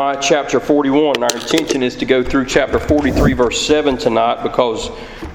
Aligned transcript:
Jeremiah 0.00 0.22
chapter 0.22 0.60
41. 0.60 1.22
Our 1.22 1.36
intention 1.36 1.82
is 1.82 1.94
to 1.96 2.06
go 2.06 2.24
through 2.24 2.46
chapter 2.46 2.78
43, 2.78 3.34
verse 3.34 3.66
7 3.66 3.98
tonight 3.98 4.42
because 4.42 4.88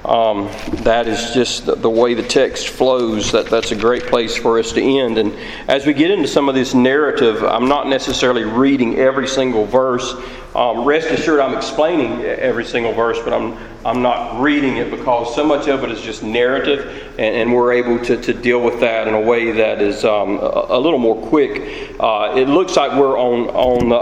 um, 0.05 0.49
that 0.83 1.07
is 1.07 1.33
just 1.33 1.65
the, 1.65 1.89
way 1.89 2.13
the 2.13 2.23
text 2.23 2.69
flows. 2.69 3.31
That, 3.31 3.47
that's 3.47 3.71
a 3.71 3.75
great 3.75 4.03
place 4.03 4.37
for 4.37 4.59
us 4.59 4.71
to 4.73 4.81
end. 4.81 5.17
And 5.17 5.33
as 5.67 5.85
we 5.85 5.93
get 5.93 6.11
into 6.11 6.27
some 6.27 6.47
of 6.47 6.55
this 6.55 6.73
narrative, 6.73 7.43
I'm 7.43 7.67
not 7.67 7.87
necessarily 7.87 8.43
reading 8.43 8.97
every 8.97 9.27
single 9.27 9.65
verse. 9.65 10.13
Um, 10.53 10.85
rest 10.85 11.09
assured, 11.09 11.41
I'm 11.41 11.57
explaining 11.57 12.21
every 12.21 12.63
single 12.63 12.93
verse, 12.93 13.19
but 13.23 13.33
I'm, 13.33 13.57
I'm 13.85 14.01
not 14.01 14.41
reading 14.41 14.77
it 14.77 14.89
because 14.89 15.35
so 15.35 15.43
much 15.43 15.67
of 15.67 15.83
it 15.83 15.91
is 15.91 16.01
just 16.01 16.23
narrative, 16.23 17.13
and, 17.19 17.35
and 17.35 17.53
we're 17.53 17.73
able 17.73 17.99
to, 18.05 18.15
to 18.21 18.33
deal 18.33 18.61
with 18.61 18.79
that 18.79 19.07
in 19.07 19.13
a 19.13 19.19
way 19.19 19.51
that 19.51 19.81
is 19.81 20.05
um, 20.05 20.37
a, 20.37 20.67
a, 20.69 20.79
little 20.79 20.99
more 20.99 21.21
quick. 21.27 21.93
Uh, 21.99 22.33
it 22.37 22.47
looks 22.47 22.77
like 22.77 22.97
we're 22.97 23.19
on, 23.19 23.49
on 23.49 23.89
the 23.89 23.95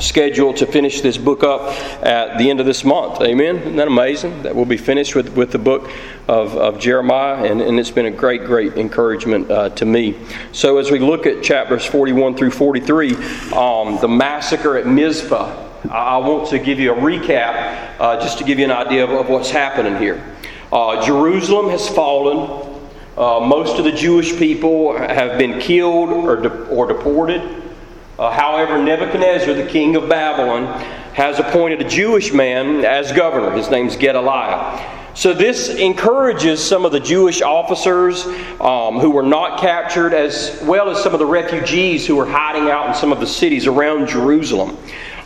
um, 0.00 0.02
schedule 0.02 0.54
to 0.54 0.66
finish 0.66 1.00
this 1.00 1.18
book 1.18 1.42
up 1.42 1.62
at 2.02 2.38
the 2.38 2.50
end 2.50 2.60
of 2.60 2.66
this 2.66 2.84
month. 2.84 3.20
Amen? 3.20 3.56
Isn't 3.56 3.76
that 3.76 3.86
amazing? 3.86 4.42
That 4.42 4.54
we'll 4.54 4.64
be 4.64 4.76
finished 4.76 5.14
with, 5.14 5.36
with 5.36 5.52
the 5.52 5.58
book 5.58 5.90
of, 6.28 6.56
of 6.56 6.78
Jeremiah, 6.78 7.44
and, 7.44 7.60
and 7.60 7.78
it's 7.78 7.90
been 7.90 8.06
a 8.06 8.10
great, 8.10 8.44
great 8.44 8.74
encouragement 8.74 9.50
uh, 9.50 9.68
to 9.70 9.84
me. 9.84 10.18
So, 10.52 10.78
as 10.78 10.90
we 10.90 10.98
look 10.98 11.26
at 11.26 11.42
chapters 11.42 11.84
41 11.84 12.36
through 12.36 12.50
43, 12.50 13.14
um, 13.52 14.00
the 14.00 14.08
massacre 14.08 14.76
at 14.76 14.86
Mizpah. 14.86 15.68
I 15.90 16.18
want 16.18 16.48
to 16.50 16.58
give 16.58 16.78
you 16.78 16.92
a 16.92 16.96
recap 16.96 17.98
uh, 17.98 18.20
just 18.20 18.36
to 18.38 18.44
give 18.44 18.58
you 18.58 18.66
an 18.66 18.70
idea 18.70 19.02
of, 19.02 19.10
of 19.10 19.30
what's 19.30 19.50
happening 19.50 19.96
here. 19.96 20.22
Uh, 20.70 21.04
Jerusalem 21.04 21.70
has 21.70 21.88
fallen. 21.88 22.68
Uh, 23.16 23.40
most 23.40 23.78
of 23.78 23.84
the 23.84 23.92
Jewish 23.92 24.36
people 24.36 24.96
have 24.96 25.38
been 25.38 25.58
killed 25.58 26.10
or, 26.10 26.36
de- 26.36 26.66
or 26.68 26.86
deported. 26.86 27.69
Uh, 28.20 28.30
however, 28.30 28.76
Nebuchadnezzar, 28.78 29.54
the 29.54 29.64
king 29.64 29.96
of 29.96 30.06
Babylon, 30.06 30.66
has 31.14 31.38
appointed 31.38 31.80
a 31.80 31.88
Jewish 31.88 32.34
man 32.34 32.84
as 32.84 33.12
governor. 33.12 33.50
His 33.52 33.70
name's 33.70 33.96
Gedaliah. 33.96 34.98
So, 35.14 35.32
this 35.32 35.70
encourages 35.70 36.62
some 36.62 36.84
of 36.84 36.92
the 36.92 37.00
Jewish 37.00 37.40
officers 37.40 38.26
um, 38.60 38.98
who 38.98 39.08
were 39.08 39.22
not 39.22 39.58
captured, 39.58 40.12
as 40.12 40.60
well 40.64 40.90
as 40.90 41.02
some 41.02 41.14
of 41.14 41.18
the 41.18 41.24
refugees 41.24 42.06
who 42.06 42.14
were 42.14 42.26
hiding 42.26 42.70
out 42.70 42.88
in 42.88 42.94
some 42.94 43.10
of 43.10 43.20
the 43.20 43.26
cities 43.26 43.66
around 43.66 44.06
Jerusalem. 44.06 44.76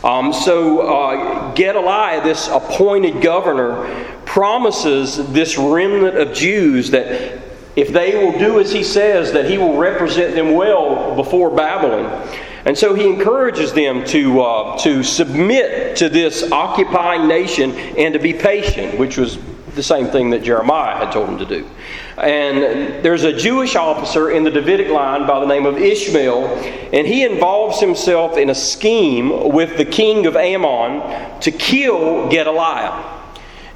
Um, 0.01 0.31
so, 0.31 0.79
uh, 0.79 1.53
Gedaliah, 1.53 2.23
this 2.23 2.47
appointed 2.47 3.21
governor, 3.21 4.05
promises 4.25 5.17
this 5.33 5.57
remnant 5.57 6.15
of 6.17 6.33
Jews 6.33 6.91
that 6.91 7.41
if 7.75 7.89
they 7.89 8.15
will 8.15 8.39
do 8.39 8.61
as 8.61 8.71
he 8.71 8.85
says, 8.85 9.33
that 9.33 9.49
he 9.49 9.57
will 9.57 9.75
represent 9.75 10.33
them 10.33 10.53
well 10.53 11.13
before 11.13 11.53
Babylon. 11.53 12.25
And 12.65 12.75
so 12.75 12.95
he 12.95 13.07
encourages 13.07 13.73
them 13.73 14.03
to, 14.05 14.41
uh, 14.41 14.77
to 14.79 15.03
submit 15.03 15.97
to 15.97 16.09
this 16.09 16.51
occupying 16.51 17.27
nation 17.27 17.71
and 17.71 18.13
to 18.13 18.19
be 18.19 18.33
patient, 18.33 18.97
which 18.97 19.17
was 19.17 19.37
the 19.75 19.83
same 19.83 20.07
thing 20.07 20.31
that 20.31 20.41
Jeremiah 20.43 20.97
had 20.97 21.11
told 21.11 21.27
them 21.27 21.37
to 21.37 21.45
do. 21.45 21.69
And 22.17 23.03
there's 23.05 23.23
a 23.23 23.33
Jewish 23.33 23.75
officer 23.75 24.31
in 24.31 24.43
the 24.43 24.49
Davidic 24.49 24.87
line 24.87 25.27
by 25.27 25.39
the 25.39 25.45
name 25.45 25.65
of 25.65 25.77
Ishmael, 25.77 26.47
and 26.91 27.05
he 27.05 27.23
involves 27.23 27.79
himself 27.79 28.37
in 28.37 28.49
a 28.49 28.55
scheme 28.55 29.51
with 29.51 29.77
the 29.77 29.85
king 29.85 30.25
of 30.25 30.35
Ammon 30.35 31.41
to 31.41 31.51
kill 31.51 32.29
Gedaliah. 32.29 33.11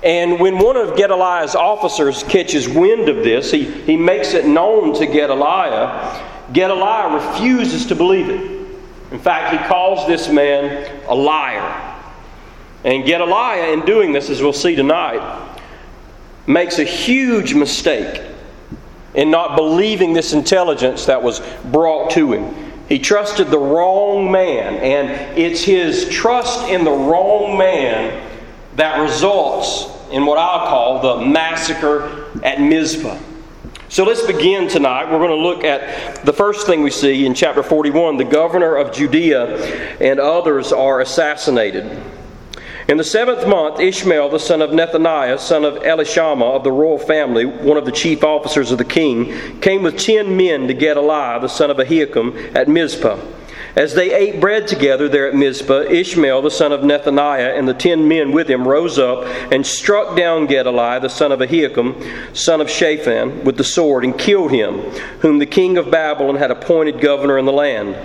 And 0.01 0.39
when 0.39 0.57
one 0.57 0.77
of 0.77 0.95
Gedaliah's 0.95 1.53
officers 1.53 2.23
catches 2.23 2.69
wind 2.69 3.09
of 3.09 3.17
this, 3.17 3.51
he, 3.51 3.65
he 3.65 3.97
makes 3.97 4.33
it 4.33 4.45
known 4.45 4.97
to 4.97 5.05
Gedaliah. 5.05 6.25
Gedaliah 6.53 7.31
refuses 7.31 7.85
to 7.87 7.95
believe 7.95 8.29
it. 8.29 8.58
In 9.11 9.19
fact, 9.19 9.51
he 9.51 9.67
calls 9.67 10.07
this 10.07 10.29
man 10.29 11.01
a 11.07 11.15
liar. 11.15 11.85
And 12.83 13.05
Gedaliah, 13.05 13.73
in 13.73 13.85
doing 13.85 14.11
this, 14.11 14.29
as 14.29 14.41
we'll 14.41 14.53
see 14.53 14.75
tonight, 14.75 15.49
makes 16.47 16.79
a 16.79 16.83
huge 16.83 17.53
mistake 17.53 18.21
in 19.15 19.31
not 19.31 19.55
believing 19.55 20.13
this 20.13 20.33
intelligence 20.33 21.05
that 21.07 21.21
was 21.21 21.41
brought 21.65 22.11
to 22.11 22.31
him. 22.31 22.71
He 22.87 22.99
trusted 22.99 23.47
the 23.47 23.59
wrong 23.59 24.31
man, 24.31 24.75
and 24.77 25.37
it's 25.37 25.61
his 25.61 26.07
trust 26.09 26.69
in 26.69 26.83
the 26.83 26.91
wrong 26.91 27.57
man 27.57 28.27
that 28.75 28.99
results 28.99 29.85
in 30.11 30.25
what 30.25 30.37
I'll 30.37 30.67
call 30.67 31.01
the 31.01 31.25
massacre 31.25 32.25
at 32.43 32.61
Mizpah. 32.61 33.17
So 33.89 34.03
let's 34.03 34.21
begin 34.21 34.67
tonight. 34.67 35.11
We're 35.11 35.17
going 35.17 35.31
to 35.31 35.35
look 35.35 35.63
at 35.63 36.23
the 36.23 36.31
first 36.31 36.67
thing 36.67 36.83
we 36.83 36.91
see 36.91 37.25
in 37.25 37.33
chapter 37.33 37.63
41 37.63 38.17
the 38.17 38.23
governor 38.23 38.75
of 38.75 38.93
Judea 38.93 39.97
and 39.99 40.19
others 40.19 40.71
are 40.71 41.01
assassinated. 41.01 41.99
In 42.87 42.97
the 42.97 43.03
seventh 43.03 43.47
month, 43.47 43.79
Ishmael, 43.79 44.29
the 44.29 44.37
son 44.37 44.61
of 44.61 44.69
Nethaniah, 44.69 45.39
son 45.39 45.65
of 45.65 45.81
Elishama 45.81 46.55
of 46.55 46.63
the 46.63 46.71
royal 46.71 46.99
family, 46.99 47.45
one 47.45 47.77
of 47.77 47.85
the 47.85 47.91
chief 47.91 48.23
officers 48.23 48.69
of 48.69 48.77
the 48.77 48.85
king, 48.85 49.59
came 49.59 49.81
with 49.81 49.97
ten 49.97 50.37
men 50.37 50.67
to 50.67 50.75
Gedaliah, 50.75 51.39
the 51.39 51.47
son 51.47 51.71
of 51.71 51.77
Ahikam, 51.77 52.55
at 52.55 52.67
Mizpah. 52.67 53.19
As 53.75 53.93
they 53.93 54.13
ate 54.13 54.41
bread 54.41 54.67
together 54.67 55.07
there 55.07 55.27
at 55.27 55.35
Mizpah, 55.35 55.81
Ishmael 55.81 56.41
the 56.41 56.51
son 56.51 56.71
of 56.71 56.81
Nethaniah 56.81 57.57
and 57.57 57.67
the 57.67 57.73
ten 57.73 58.07
men 58.07 58.31
with 58.31 58.49
him 58.49 58.67
rose 58.67 58.97
up 58.97 59.25
and 59.51 59.65
struck 59.65 60.17
down 60.17 60.47
Gedaliah 60.47 60.99
the 60.99 61.09
son 61.09 61.31
of 61.31 61.39
Ahikam, 61.39 62.35
son 62.35 62.61
of 62.61 62.69
Shaphan, 62.69 63.43
with 63.43 63.57
the 63.57 63.63
sword 63.63 64.03
and 64.03 64.17
killed 64.17 64.51
him, 64.51 64.79
whom 65.21 65.37
the 65.37 65.45
king 65.45 65.77
of 65.77 65.91
Babylon 65.91 66.35
had 66.35 66.51
appointed 66.51 66.99
governor 66.99 67.37
in 67.37 67.45
the 67.45 67.51
land. 67.51 67.95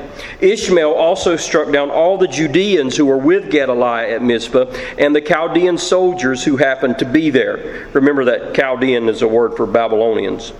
Ishmael 0.40 0.92
also 0.92 1.36
struck 1.36 1.72
down 1.72 1.90
all 1.90 2.18
the 2.18 2.28
Judeans 2.28 2.96
who 2.96 3.06
were 3.06 3.18
with 3.18 3.50
Gedaliah 3.50 4.14
at 4.14 4.22
Mizpah 4.22 4.66
and 4.98 5.14
the 5.14 5.20
Chaldean 5.20 5.78
soldiers 5.78 6.44
who 6.44 6.56
happened 6.56 6.98
to 6.98 7.04
be 7.04 7.30
there. 7.30 7.88
Remember 7.92 8.24
that 8.26 8.54
Chaldean 8.54 9.08
is 9.08 9.22
a 9.22 9.28
word 9.28 9.56
for 9.56 9.66
Babylonians. 9.66 10.52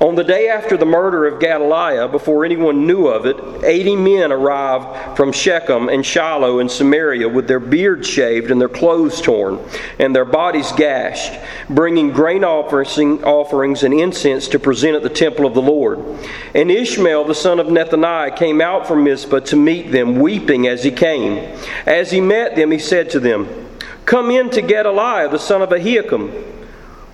On 0.00 0.14
the 0.14 0.22
day 0.22 0.48
after 0.48 0.76
the 0.76 0.86
murder 0.86 1.26
of 1.26 1.40
Gedaliah, 1.40 2.06
before 2.06 2.44
anyone 2.44 2.86
knew 2.86 3.08
of 3.08 3.26
it, 3.26 3.36
eighty 3.64 3.96
men 3.96 4.30
arrived 4.30 5.16
from 5.16 5.32
Shechem 5.32 5.88
and 5.88 6.06
Shiloh 6.06 6.60
in 6.60 6.68
Samaria 6.68 7.28
with 7.28 7.48
their 7.48 7.58
beards 7.58 8.06
shaved 8.06 8.52
and 8.52 8.60
their 8.60 8.68
clothes 8.68 9.20
torn 9.20 9.58
and 9.98 10.14
their 10.14 10.24
bodies 10.24 10.70
gashed, 10.76 11.40
bringing 11.68 12.12
grain 12.12 12.44
offerings 12.44 13.82
and 13.82 13.92
incense 13.92 14.46
to 14.48 14.60
present 14.60 14.94
at 14.94 15.02
the 15.02 15.08
temple 15.08 15.46
of 15.46 15.54
the 15.54 15.62
Lord. 15.62 15.98
And 16.54 16.70
Ishmael, 16.70 17.24
the 17.24 17.34
son 17.34 17.58
of 17.58 17.66
Nethaniah, 17.66 18.36
came 18.36 18.60
out 18.60 18.86
from 18.86 19.02
Mizpah 19.02 19.40
to 19.40 19.56
meet 19.56 19.90
them, 19.90 20.20
weeping 20.20 20.68
as 20.68 20.84
he 20.84 20.92
came. 20.92 21.38
As 21.86 22.12
he 22.12 22.20
met 22.20 22.54
them, 22.54 22.70
he 22.70 22.78
said 22.78 23.10
to 23.10 23.18
them, 23.18 23.48
Come 24.04 24.30
in 24.30 24.48
to 24.50 24.62
Gedaliah, 24.62 25.28
the 25.28 25.40
son 25.40 25.60
of 25.60 25.70
Ahikam. 25.70 26.57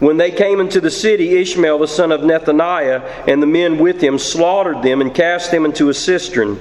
When 0.01 0.17
they 0.17 0.31
came 0.31 0.61
into 0.61 0.81
the 0.81 0.91
city, 0.91 1.37
Ishmael 1.39 1.79
the 1.79 1.89
son 1.89 2.13
of 2.13 2.23
Nethaniah 2.23 3.29
and 3.29 3.43
the 3.43 3.47
men 3.47 3.79
with 3.79 4.01
him 4.01 4.19
slaughtered 4.19 4.83
them 4.83 5.01
and 5.01 5.15
cast 5.15 5.51
them 5.51 5.65
into 5.65 5.89
a 5.89 5.95
cistern. 5.95 6.59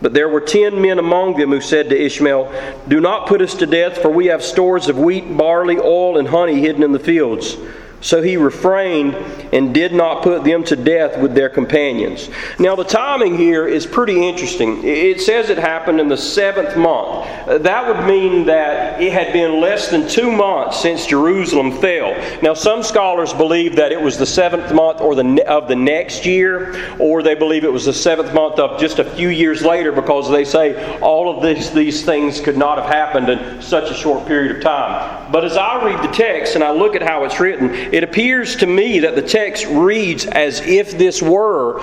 But 0.00 0.14
there 0.14 0.28
were 0.28 0.40
ten 0.40 0.80
men 0.80 0.98
among 0.98 1.36
them 1.36 1.50
who 1.50 1.60
said 1.60 1.88
to 1.90 2.00
Ishmael, 2.00 2.52
Do 2.86 3.00
not 3.00 3.26
put 3.26 3.42
us 3.42 3.54
to 3.54 3.66
death, 3.66 3.98
for 3.98 4.10
we 4.10 4.26
have 4.26 4.44
stores 4.44 4.88
of 4.88 4.96
wheat, 4.96 5.36
barley, 5.36 5.78
oil, 5.78 6.18
and 6.18 6.28
honey 6.28 6.60
hidden 6.60 6.84
in 6.84 6.92
the 6.92 7.00
fields. 7.00 7.56
So 8.00 8.22
he 8.22 8.36
refrained 8.36 9.14
and 9.52 9.74
did 9.74 9.92
not 9.92 10.22
put 10.22 10.44
them 10.44 10.62
to 10.64 10.76
death 10.76 11.20
with 11.20 11.34
their 11.34 11.48
companions. 11.48 12.30
Now, 12.58 12.76
the 12.76 12.84
timing 12.84 13.36
here 13.36 13.66
is 13.66 13.86
pretty 13.86 14.28
interesting. 14.28 14.84
It 14.84 15.20
says 15.20 15.50
it 15.50 15.58
happened 15.58 16.00
in 16.00 16.08
the 16.08 16.16
seventh 16.16 16.76
month. 16.76 17.26
Uh, 17.48 17.58
that 17.58 17.88
would 17.88 18.06
mean 18.06 18.46
that 18.46 19.00
it 19.02 19.12
had 19.12 19.32
been 19.32 19.60
less 19.60 19.88
than 19.88 20.08
two 20.08 20.30
months 20.30 20.80
since 20.80 21.06
Jerusalem 21.06 21.72
fell. 21.80 22.14
Now, 22.40 22.54
some 22.54 22.84
scholars 22.84 23.32
believe 23.32 23.74
that 23.76 23.90
it 23.90 24.00
was 24.00 24.16
the 24.16 24.26
seventh 24.26 24.72
month 24.72 25.00
or 25.00 25.16
the, 25.16 25.44
of 25.48 25.66
the 25.66 25.76
next 25.76 26.24
year, 26.24 26.94
or 27.00 27.22
they 27.22 27.34
believe 27.34 27.64
it 27.64 27.72
was 27.72 27.86
the 27.86 27.92
seventh 27.92 28.32
month 28.32 28.60
of 28.60 28.78
just 28.78 29.00
a 29.00 29.04
few 29.04 29.28
years 29.28 29.62
later 29.62 29.90
because 29.90 30.30
they 30.30 30.44
say 30.44 30.98
all 31.00 31.36
of 31.36 31.42
these, 31.42 31.72
these 31.72 32.04
things 32.04 32.40
could 32.40 32.56
not 32.56 32.78
have 32.78 32.86
happened 32.86 33.28
in 33.28 33.60
such 33.60 33.90
a 33.90 33.94
short 33.94 34.26
period 34.26 34.56
of 34.56 34.62
time. 34.62 35.32
But 35.32 35.44
as 35.44 35.56
I 35.56 35.84
read 35.84 36.02
the 36.02 36.12
text 36.12 36.54
and 36.54 36.62
I 36.62 36.70
look 36.70 36.94
at 36.94 37.02
how 37.02 37.24
it's 37.24 37.40
written, 37.40 37.87
it 37.92 38.04
appears 38.04 38.56
to 38.56 38.66
me 38.66 39.00
that 39.00 39.14
the 39.14 39.22
text 39.22 39.66
reads 39.66 40.26
as 40.26 40.60
if 40.60 40.96
this 40.96 41.22
were 41.22 41.82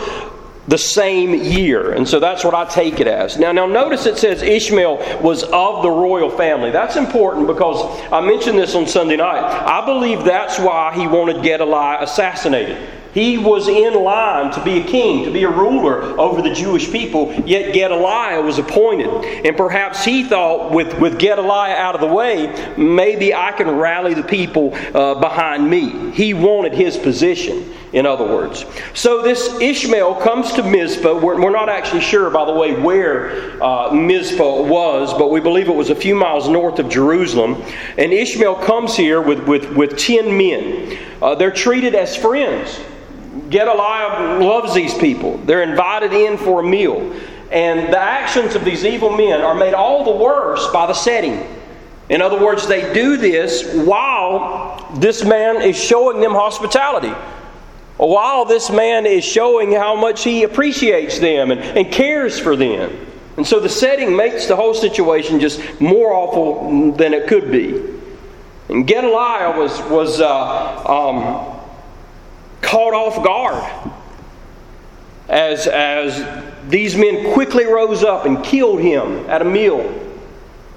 the 0.68 0.78
same 0.78 1.34
year. 1.36 1.92
And 1.92 2.07
so 2.07 2.19
that's 2.19 2.44
what 2.44 2.56
I 2.56 2.66
take 2.66 3.00
it 3.00 3.07
as. 3.07 3.38
Now, 3.38 3.52
now 3.52 3.68
notice 3.68 4.06
it 4.06 4.18
says 4.18 4.42
Ishmael 4.42 5.22
was 5.22 5.44
of 5.44 5.84
the 5.84 5.92
royal 5.92 6.30
family. 6.30 6.72
That's 6.72 6.96
important 6.96 7.48
because 7.48 7.78
I 8.12 8.22
mentioned 8.22 8.57
this 8.57 8.74
on 8.74 8.88
Sunday 8.88 9.18
night. 9.18 9.44
I 9.44 9.86
believe 9.86 10.24
that's 10.24 10.57
why 10.57 10.94
he 10.96 11.07
wanted 11.07 11.44
Gedaliah 11.44 12.02
assassinated. 12.02 12.94
He 13.15 13.38
was 13.38 13.69
in 13.69 13.94
line 13.94 14.51
to 14.51 14.62
be 14.62 14.81
a 14.81 14.83
king, 14.83 15.23
to 15.23 15.31
be 15.31 15.44
a 15.44 15.50
ruler 15.50 16.01
over 16.19 16.41
the 16.41 16.53
Jewish 16.53 16.91
people, 16.91 17.33
yet 17.45 17.73
Gedaliah 17.73 18.41
was 18.41 18.59
appointed. 18.59 19.07
And 19.45 19.56
perhaps 19.56 20.03
he 20.03 20.25
thought, 20.25 20.73
with, 20.73 21.00
with 21.00 21.17
Gedaliah 21.17 21.75
out 21.75 21.95
of 21.95 22.01
the 22.01 22.13
way, 22.13 22.75
maybe 22.77 23.33
I 23.33 23.53
can 23.53 23.69
rally 23.69 24.15
the 24.15 24.23
people 24.23 24.73
uh, 24.94 25.15
behind 25.21 25.69
me. 25.69 26.12
He 26.12 26.33
wanted 26.33 26.73
his 26.73 26.97
position. 26.97 27.73
in 27.94 28.06
other 28.06 28.25
words. 28.25 28.65
So 28.94 29.21
this 29.21 29.62
Ishmael 29.62 30.15
comes 30.15 30.51
to 30.51 30.63
Mizpah. 30.63 31.17
We're, 31.17 31.41
we're 31.41 31.51
not 31.51 31.69
actually 31.69 32.01
sure, 32.01 32.29
by 32.29 32.44
the 32.44 32.51
way, 32.51 32.73
where 32.73 33.63
uh, 33.63 33.94
Mizpah 33.94 34.63
was, 34.63 35.13
but 35.13 35.31
we 35.31 35.39
believe 35.39 35.69
it 35.69 35.75
was 35.75 35.89
a 35.89 35.95
few 35.95 36.15
miles 36.15 36.50
north 36.50 36.79
of 36.79 36.89
Jerusalem. 36.89 37.63
And 37.97 38.12
Ishmael 38.12 38.56
comes 38.56 38.97
here 38.97 39.21
with, 39.21 39.47
with, 39.47 39.71
with 39.71 39.97
10 39.97 40.38
men. 40.38 40.97
Uh, 41.21 41.35
they're 41.35 41.50
treated 41.50 41.95
as 41.95 42.17
friends. 42.17 42.77
Gedaliah 43.56 44.38
loves 44.44 44.74
these 44.74 44.94
people. 44.96 45.38
They're 45.38 45.63
invited 45.63 46.12
in 46.12 46.38
for 46.38 46.60
a 46.60 46.63
meal. 46.63 47.16
And 47.52 47.94
the 47.94 47.98
actions 47.98 48.54
of 48.54 48.66
these 48.66 48.84
evil 48.84 49.16
men 49.16 49.40
are 49.40 49.56
made 49.56 49.74
all 49.74 50.04
the 50.04 50.12
worse 50.12 50.68
by 50.74 50.88
the 50.88 50.94
setting. 50.94 51.48
In 52.10 52.22
other 52.22 52.38
words, 52.44 52.68
they 52.68 52.94
do 52.94 53.16
this 53.16 53.74
while 53.74 54.94
this 55.00 55.24
man 55.24 55.62
is 55.62 55.81
showing 55.81 56.19
them 56.19 56.34
hospitality. 56.34 57.16
While 57.96 58.44
this 58.44 58.69
man 58.69 59.06
is 59.06 59.24
showing 59.24 59.72
how 59.72 59.96
much 59.96 60.25
he 60.25 60.44
appreciates 60.44 61.19
them 61.19 61.51
and, 61.51 61.62
and 61.62 61.90
cares 61.90 62.38
for 62.38 62.58
them. 62.58 63.08
And 63.38 63.48
so 63.48 63.62
the 63.62 63.69
setting 63.69 64.13
makes 64.18 64.48
the 64.48 64.56
whole 64.58 64.74
situation 64.74 65.40
just 65.40 65.62
more 65.80 66.12
awful 66.12 66.92
than 66.92 67.13
it 67.13 67.30
could 67.30 67.54
be. 67.54 67.81
And 68.68 68.86
Gedaliah 68.86 69.58
was, 69.58 69.81
was 69.84 70.19
uh, 70.19 70.84
um, 70.86 71.55
caught 72.65 72.94
off 72.94 73.23
guard 73.23 73.94
as, 75.29 75.67
as 75.67 76.44
these 76.67 76.95
men 76.95 77.33
quickly 77.33 77.65
rose 77.65 78.03
up 78.03 78.25
and 78.25 78.44
killed 78.44 78.81
him 78.81 79.29
at 79.29 79.41
a 79.41 79.45
meal. 79.45 80.01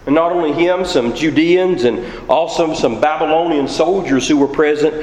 And 0.07 0.15
not 0.15 0.33
only 0.33 0.53
him, 0.53 0.85
some 0.85 1.15
Judeans 1.15 1.85
and 1.85 2.31
also 2.31 2.75
some 2.75 3.01
Babylonian 3.01 3.69
soldiers 3.69 4.29
who 4.29 4.37
were 4.37 4.49
present. 4.49 4.95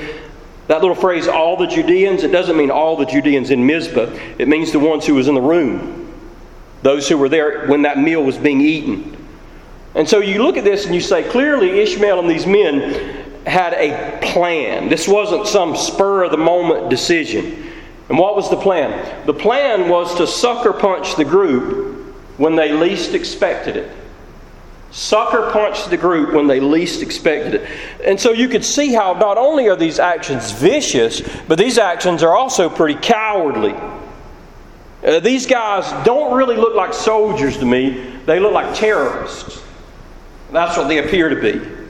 That 0.67 0.81
little 0.81 0.95
phrase, 0.95 1.27
all 1.27 1.57
the 1.57 1.67
Judeans, 1.67 2.23
it 2.23 2.31
doesn't 2.31 2.57
mean 2.57 2.71
all 2.71 2.95
the 2.95 3.05
Judeans 3.05 3.51
in 3.51 3.65
Mizpah. 3.65 4.17
It 4.39 4.47
means 4.47 4.71
the 4.71 4.79
ones 4.79 5.05
who 5.05 5.15
was 5.15 5.27
in 5.27 5.35
the 5.35 5.41
room. 5.41 6.11
Those 6.81 7.07
who 7.09 7.17
were 7.17 7.29
there 7.29 7.67
when 7.67 7.83
that 7.83 7.99
meal 7.99 8.23
was 8.23 8.37
being 8.37 8.61
eaten. 8.61 9.15
And 9.93 10.09
so 10.09 10.19
you 10.19 10.43
look 10.43 10.57
at 10.57 10.63
this 10.63 10.85
and 10.85 10.93
you 10.93 11.01
say, 11.01 11.27
clearly 11.29 11.79
Ishmael 11.79 12.19
and 12.19 12.29
these 12.29 12.45
men 12.47 13.25
had 13.45 13.74
a 13.74 14.19
plan. 14.21 14.89
This 14.89 15.07
wasn't 15.07 15.47
some 15.47 15.75
spur 15.75 16.24
of 16.24 16.31
the 16.31 16.38
moment 16.38 16.89
decision. 16.89 17.71
And 18.09 18.18
what 18.18 18.36
was 18.36 18.50
the 18.50 18.57
plan? 18.57 19.25
The 19.25 19.33
plan 19.33 19.89
was 19.89 20.15
to 20.15 20.27
sucker 20.27 20.74
punch 20.74 21.15
the 21.15 21.25
group 21.25 22.15
when 22.38 22.56
they 22.56 22.71
least 22.71 23.13
expected 23.13 23.77
it 23.77 23.92
sucker 24.95 25.51
punched 25.51 25.89
the 25.89 25.97
group 25.97 26.33
when 26.33 26.47
they 26.47 26.62
least 26.62 27.01
expected 27.01 27.56
it. 27.56 27.69
And 28.06 28.18
so 28.19 28.31
you 28.31 28.47
could 28.47 28.63
see 28.63 28.94
how 28.94 29.12
not 29.13 29.38
only 29.38 29.68
are 29.68 29.75
these 29.75 30.00
actions 30.00 30.51
vicious, 30.51 31.21
but 31.50 31.57
these 31.57 31.77
actions 31.77 32.24
are 32.24 32.36
also 32.36 32.69
pretty 32.69 32.97
cowardly. 33.01 33.74
Uh, 35.06 35.19
these 35.19 35.45
guys 35.45 35.92
don't 36.06 36.36
really 36.36 36.56
look 36.56 36.75
like 36.75 36.94
soldiers 36.94 37.57
to 37.57 37.65
me, 37.65 38.18
they 38.25 38.39
look 38.39 38.53
like 38.53 38.74
terrorists. 38.74 39.62
That's 40.51 40.77
what 40.77 40.88
they 40.88 41.00
appear 41.00 41.27
to 41.27 41.42
be. 41.42 41.84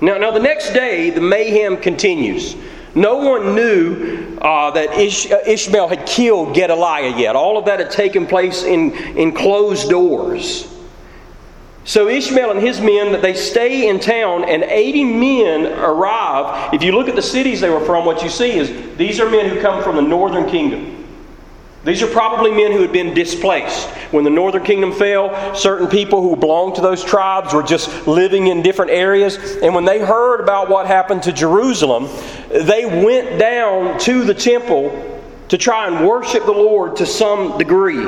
Now, 0.00 0.18
now 0.18 0.30
the 0.30 0.40
next 0.40 0.72
day, 0.72 1.10
the 1.10 1.20
mayhem 1.20 1.76
continues. 1.76 2.56
No 2.94 3.16
one 3.16 3.54
knew 3.54 4.38
uh, 4.40 4.70
that 4.72 4.98
Ish- 4.98 5.30
uh, 5.30 5.38
Ishmael 5.46 5.88
had 5.88 6.06
killed 6.06 6.54
Gedaliah 6.54 7.16
yet. 7.16 7.36
All 7.36 7.58
of 7.58 7.64
that 7.66 7.80
had 7.80 7.90
taken 7.90 8.26
place 8.26 8.62
in, 8.62 8.92
in 9.16 9.32
closed 9.32 9.90
doors. 9.90 10.72
So 11.84 12.08
Ishmael 12.08 12.50
and 12.50 12.60
his 12.60 12.80
men 12.80 13.20
they 13.22 13.34
stay 13.34 13.88
in 13.88 13.98
town, 13.98 14.44
and 14.44 14.62
80 14.62 15.04
men 15.04 15.66
arrive. 15.78 16.74
If 16.74 16.82
you 16.82 16.92
look 16.92 17.08
at 17.08 17.16
the 17.16 17.22
cities 17.22 17.60
they 17.60 17.70
were 17.70 17.84
from, 17.84 18.04
what 18.04 18.22
you 18.22 18.28
see 18.28 18.52
is 18.52 18.96
these 18.96 19.20
are 19.20 19.30
men 19.30 19.48
who 19.48 19.60
come 19.60 19.82
from 19.82 19.96
the 19.96 20.02
northern 20.02 20.48
kingdom. 20.48 20.97
These 21.84 22.02
are 22.02 22.08
probably 22.08 22.50
men 22.50 22.72
who 22.72 22.82
had 22.82 22.92
been 22.92 23.14
displaced. 23.14 23.88
When 24.10 24.24
the 24.24 24.30
northern 24.30 24.64
kingdom 24.64 24.92
fell, 24.92 25.54
certain 25.54 25.86
people 25.86 26.22
who 26.22 26.34
belonged 26.34 26.74
to 26.74 26.80
those 26.80 27.04
tribes 27.04 27.54
were 27.54 27.62
just 27.62 28.06
living 28.06 28.48
in 28.48 28.62
different 28.62 28.90
areas. 28.90 29.36
And 29.62 29.74
when 29.74 29.84
they 29.84 30.00
heard 30.00 30.40
about 30.40 30.68
what 30.68 30.86
happened 30.86 31.22
to 31.24 31.32
Jerusalem, 31.32 32.08
they 32.50 32.84
went 32.84 33.38
down 33.38 33.98
to 34.00 34.24
the 34.24 34.34
temple 34.34 35.20
to 35.48 35.56
try 35.56 35.86
and 35.86 36.06
worship 36.06 36.44
the 36.44 36.52
Lord 36.52 36.96
to 36.96 37.06
some 37.06 37.56
degree. 37.58 38.02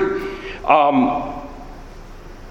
Um, 0.65 1.41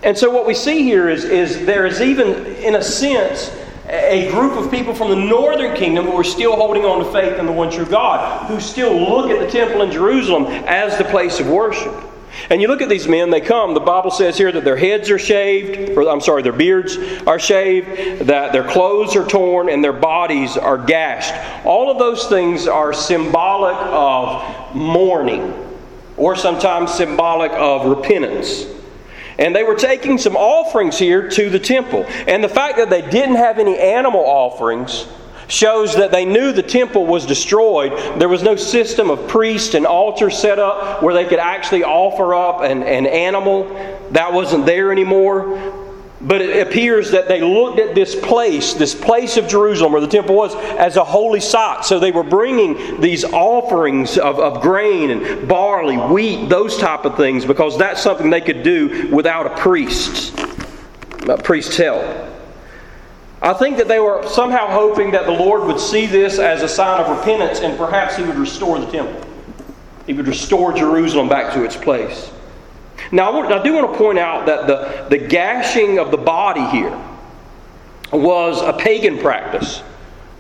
and 0.02 0.18
so 0.18 0.32
what 0.32 0.48
we 0.48 0.54
see 0.54 0.84
here 0.84 1.10
is, 1.10 1.26
is 1.26 1.66
there 1.66 1.86
is 1.86 2.02
even, 2.02 2.46
in 2.56 2.76
a 2.76 2.82
sense, 2.82 3.52
a 3.90 4.30
group 4.32 4.54
of 4.54 4.70
people 4.70 4.94
from 4.94 5.10
the 5.10 5.16
northern 5.16 5.76
kingdom 5.76 6.06
who 6.06 6.18
are 6.18 6.24
still 6.24 6.56
holding 6.56 6.86
on 6.86 7.04
to 7.04 7.12
faith 7.12 7.40
in 7.40 7.46
the 7.46 7.52
one 7.52 7.72
true 7.72 7.86
God, 7.86 8.48
who 8.48 8.60
still 8.60 8.96
look 8.96 9.32
at 9.32 9.40
the 9.40 9.52
temple 9.52 9.82
in 9.82 9.92
Jerusalem 9.92 10.46
as 10.68 10.98
the 10.98 11.06
place 11.06 11.40
of 11.40 11.48
worship. 11.48 11.96
And 12.52 12.62
you 12.62 12.68
look 12.68 12.82
at 12.82 12.90
these 12.90 13.08
men, 13.08 13.32
they 13.32 13.42
come. 13.42 13.74
The 13.74 13.80
Bible 13.80 14.12
says 14.12 14.38
here 14.38 14.52
that 14.52 14.64
their 14.64 14.78
heads 14.78 15.10
are 15.10 15.18
shaved, 15.18 15.98
or 15.98 16.08
I'm 16.08 16.22
sorry, 16.22 16.44
their 16.44 16.54
beards 16.54 16.98
are 17.26 17.40
shaved, 17.40 18.28
that 18.28 18.54
their 18.54 18.68
clothes 18.68 19.16
are 19.16 19.26
torn, 19.26 19.70
and 19.70 19.84
their 19.84 19.94
bodies 19.94 20.56
are 20.56 20.78
gashed. 20.78 21.34
All 21.66 21.92
of 21.92 21.98
those 21.98 22.28
things 22.28 22.68
are 22.68 22.94
symbolic 22.94 23.76
of 23.78 24.76
mourning, 24.76 25.54
or 26.16 26.36
sometimes 26.36 26.94
symbolic 26.94 27.52
of 27.54 27.86
repentance. 27.86 28.66
And 29.40 29.56
they 29.56 29.64
were 29.64 29.76
taking 29.76 30.18
some 30.18 30.36
offerings 30.36 31.00
here 31.00 31.30
to 31.30 31.50
the 31.50 31.60
temple. 31.60 32.06
And 32.28 32.44
the 32.44 32.50
fact 32.50 32.78
that 32.78 32.90
they 32.90 33.02
didn't 33.02 33.36
have 33.36 33.58
any 33.58 33.80
animal 33.80 34.22
offerings 34.22 35.08
shows 35.48 35.96
that 35.96 36.12
they 36.12 36.26
knew 36.26 36.52
the 36.52 36.62
temple 36.62 37.08
was 37.08 37.26
destroyed. 37.26 38.20
There 38.20 38.30
was 38.30 38.44
no 38.44 38.56
system 38.56 39.10
of 39.10 39.28
priest 39.28 39.74
and 39.74 39.86
altar 39.86 40.30
set 40.30 40.60
up 40.60 41.02
where 41.02 41.14
they 41.14 41.26
could 41.26 41.40
actually 41.40 41.84
offer 41.84 42.36
up 42.36 42.62
an, 42.62 42.84
an 42.84 43.08
animal. 43.08 43.64
That 44.12 44.34
wasn't 44.34 44.66
there 44.66 44.92
anymore. 44.92 45.89
But 46.22 46.42
it 46.42 46.68
appears 46.68 47.12
that 47.12 47.30
they 47.30 47.42
looked 47.42 47.80
at 47.80 47.96
this 47.96 48.14
place, 48.14 48.74
this 48.74 48.94
place 48.94 49.38
of 49.38 49.48
Jerusalem 49.48 49.94
where 49.94 50.02
the 50.02 50.08
temple 50.08 50.36
was, 50.36 50.54
as 50.78 50.98
a 50.98 51.04
holy 51.04 51.40
site. 51.40 51.86
So 51.86 51.98
they 51.98 52.12
were 52.12 52.24
bringing 52.24 53.00
these 53.00 53.24
offerings 53.24 54.18
of, 54.18 54.38
of 54.38 54.62
grain 54.62 55.12
and 55.12 55.48
barley, 55.48 55.96
wheat, 55.96 56.50
those 56.50 56.78
type 56.78 57.06
of 57.06 57.16
things, 57.16 57.46
because 57.46 57.78
that's 57.78 58.02
something 58.02 58.30
they 58.30 58.42
could 58.42 58.64
do 58.64 59.08
without 59.10 59.46
a 59.48 59.56
priest, 59.62 60.38
a 61.30 61.38
priest's 61.38 61.78
help. 61.78 62.04
I 63.42 63.54
think 63.54 63.78
that 63.78 63.88
they 63.88 64.00
were 64.00 64.28
somehow 64.28 64.68
hoping 64.68 65.12
that 65.12 65.26
the 65.26 65.32
Lord 65.32 65.64
would 65.64 65.80
see 65.80 66.06
this 66.06 66.40
as 66.40 66.62
a 66.62 66.68
sign 66.68 67.02
of 67.02 67.18
repentance 67.18 67.62
and 67.62 67.78
perhaps 67.78 68.18
He 68.18 68.24
would 68.24 68.36
restore 68.36 68.78
the 68.78 68.92
temple. 68.92 69.26
He 70.06 70.12
would 70.12 70.28
restore 70.28 70.74
Jerusalem 70.74 71.30
back 71.30 71.54
to 71.54 71.64
its 71.64 71.78
place. 71.78 72.32
Now, 73.12 73.32
I, 73.32 73.36
want, 73.36 73.52
I 73.52 73.64
do 73.64 73.74
want 73.74 73.92
to 73.92 73.98
point 73.98 74.20
out 74.20 74.46
that 74.46 74.68
the, 74.68 75.08
the 75.10 75.28
gashing 75.28 76.00
of 76.00 76.12
the 76.12 76.18
body 76.18 76.66
here 76.66 76.98
was 78.12 78.62
a 78.62 78.74
pagan 78.74 79.18
practice 79.18 79.84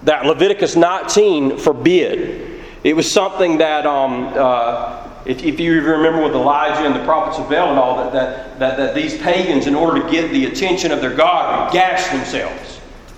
that 0.04 0.26
Leviticus 0.26 0.76
19 0.76 1.58
forbid. 1.58 2.62
It 2.84 2.96
was 2.96 3.12
something 3.12 3.58
that, 3.58 3.86
um, 3.86 4.34
uh, 4.36 5.10
if, 5.26 5.44
if, 5.44 5.60
you 5.60 5.82
remember 5.82 6.24
with 6.24 6.34
Elijah 6.34 6.86
and 6.86 6.96
the 6.96 7.04
prophets 7.04 7.38
of 7.38 7.50
Baal 7.50 7.70
and 7.70 7.80
all, 7.80 7.98
that, 7.98 8.14
that, 8.14 8.60
that, 8.60 8.78
that 8.78 8.96
these 8.96 9.18
pagans, 9.18 9.68
in 9.68 9.76
order 9.76 10.02
to 10.02 10.10
get 10.10 10.32
the 10.32 10.46
attention 10.46 10.92
of 10.92 11.02
their 11.02 11.14
God, 11.14 11.66
would 11.66 11.74
gash 11.74 12.10
themselves 12.12 12.69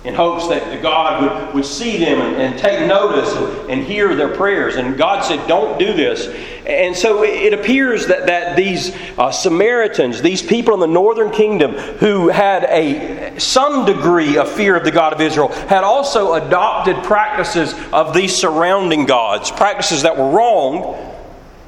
in 0.04 0.14
hopes 0.14 0.48
that 0.48 0.82
God 0.82 1.46
would, 1.46 1.54
would 1.54 1.64
see 1.64 1.98
them 1.98 2.20
and, 2.20 2.36
and 2.36 2.58
take 2.58 2.86
notice 2.88 3.32
and, 3.34 3.70
and, 3.70 3.82
hear 3.84 4.16
their 4.16 4.34
prayers. 4.34 4.74
And 4.74 4.96
God 4.98 5.22
said, 5.22 5.46
Don't 5.46 5.78
do 5.78 5.92
this. 5.92 6.26
And 6.66 6.96
so 6.96 7.22
it 7.22 7.52
appears 7.52 8.06
that, 8.08 8.26
that 8.26 8.56
these 8.56 8.96
uh, 9.18 9.30
Samaritans, 9.30 10.20
these 10.20 10.42
people 10.42 10.74
in 10.74 10.80
the 10.80 10.86
northern 10.86 11.30
kingdom 11.30 11.72
who 11.72 12.28
had 12.28 12.64
a 12.64 13.38
some 13.38 13.84
degree 13.84 14.36
of 14.36 14.50
fear 14.50 14.76
of 14.76 14.84
the 14.84 14.90
God 14.90 15.12
of 15.12 15.20
Israel, 15.20 15.48
had 15.48 15.84
also 15.84 16.34
adopted 16.34 16.96
practices 17.04 17.74
of 17.92 18.12
these 18.12 18.34
surrounding 18.34 19.06
gods, 19.06 19.50
practices 19.50 20.02
that 20.02 20.16
were 20.16 20.30
wrong 20.30 21.11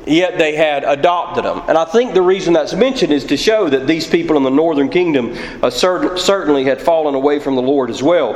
yet 0.07 0.39
they 0.39 0.55
had 0.55 0.85
adopted 0.85 1.45
them. 1.45 1.63
And 1.69 1.79
I 1.79 1.85
think 1.85 2.15
the 2.15 2.23
reason 2.23 2.53
that's 2.53 2.75
mentioned 2.75 3.13
is 3.13 3.25
to 3.27 3.37
show 3.37 3.69
that 3.69 3.87
these 3.87 4.07
people 4.07 4.37
in 4.37 4.43
the 4.43 4.51
northern 4.51 4.89
kingdom 4.89 5.33
uh, 5.33 5.71
cert- 5.71 6.19
certainly 6.19 6.65
had 6.65 6.81
fallen 6.81 7.15
away 7.15 7.39
from 7.39 7.57
the 7.57 7.63
Lord 7.63 7.91
as 7.91 8.03
well. 8.03 8.35